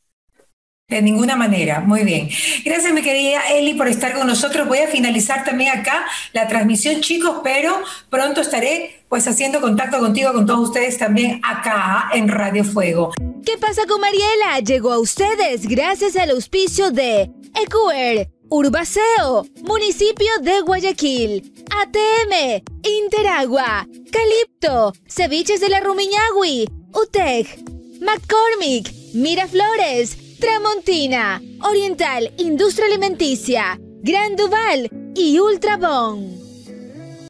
De 0.89 1.03
ninguna 1.03 1.35
manera, 1.35 1.81
muy 1.81 2.03
bien. 2.03 2.29
Gracias, 2.65 2.91
mi 2.93 3.03
querida 3.03 3.41
Eli, 3.51 3.75
por 3.75 3.87
estar 3.87 4.13
con 4.13 4.25
nosotros. 4.25 4.67
Voy 4.67 4.79
a 4.79 4.87
finalizar 4.87 5.43
también 5.43 5.77
acá 5.77 6.05
la 6.33 6.47
transmisión, 6.47 7.01
chicos, 7.01 7.41
pero 7.43 7.79
pronto 8.09 8.41
estaré 8.41 9.03
pues 9.07 9.27
haciendo 9.27 9.61
contacto 9.61 9.99
contigo, 9.99 10.33
con 10.33 10.47
todos 10.47 10.69
ustedes 10.69 10.97
también 10.97 11.41
acá 11.43 12.09
en 12.13 12.27
Radio 12.27 12.63
Fuego. 12.63 13.11
¿Qué 13.45 13.57
pasa 13.57 13.85
con 13.87 14.01
Mariela? 14.01 14.59
Llegó 14.63 14.91
a 14.91 14.99
ustedes 14.99 15.67
gracias 15.67 16.15
al 16.15 16.31
auspicio 16.31 16.89
de 16.89 17.29
EQR, 17.53 18.27
Urbaceo, 18.49 19.45
Municipio 19.61 20.27
de 20.41 20.61
Guayaquil, 20.61 21.53
ATM, 21.69 22.63
Interagua, 22.83 23.87
Calipto, 24.11 24.93
Ceviches 25.07 25.61
de 25.61 25.69
la 25.69 25.81
Rumiñahui, 25.81 26.67
UTEC, 26.93 27.59
McCormick, 28.01 28.91
Miraflores, 29.13 30.28
Tramontina, 30.39 31.41
Oriental 31.63 32.31
Industria 32.37 32.87
Alimenticia, 32.87 33.77
Gran 34.01 34.37
Duval 34.37 34.89
y 35.13 35.37
Ultrabón. 35.37 36.48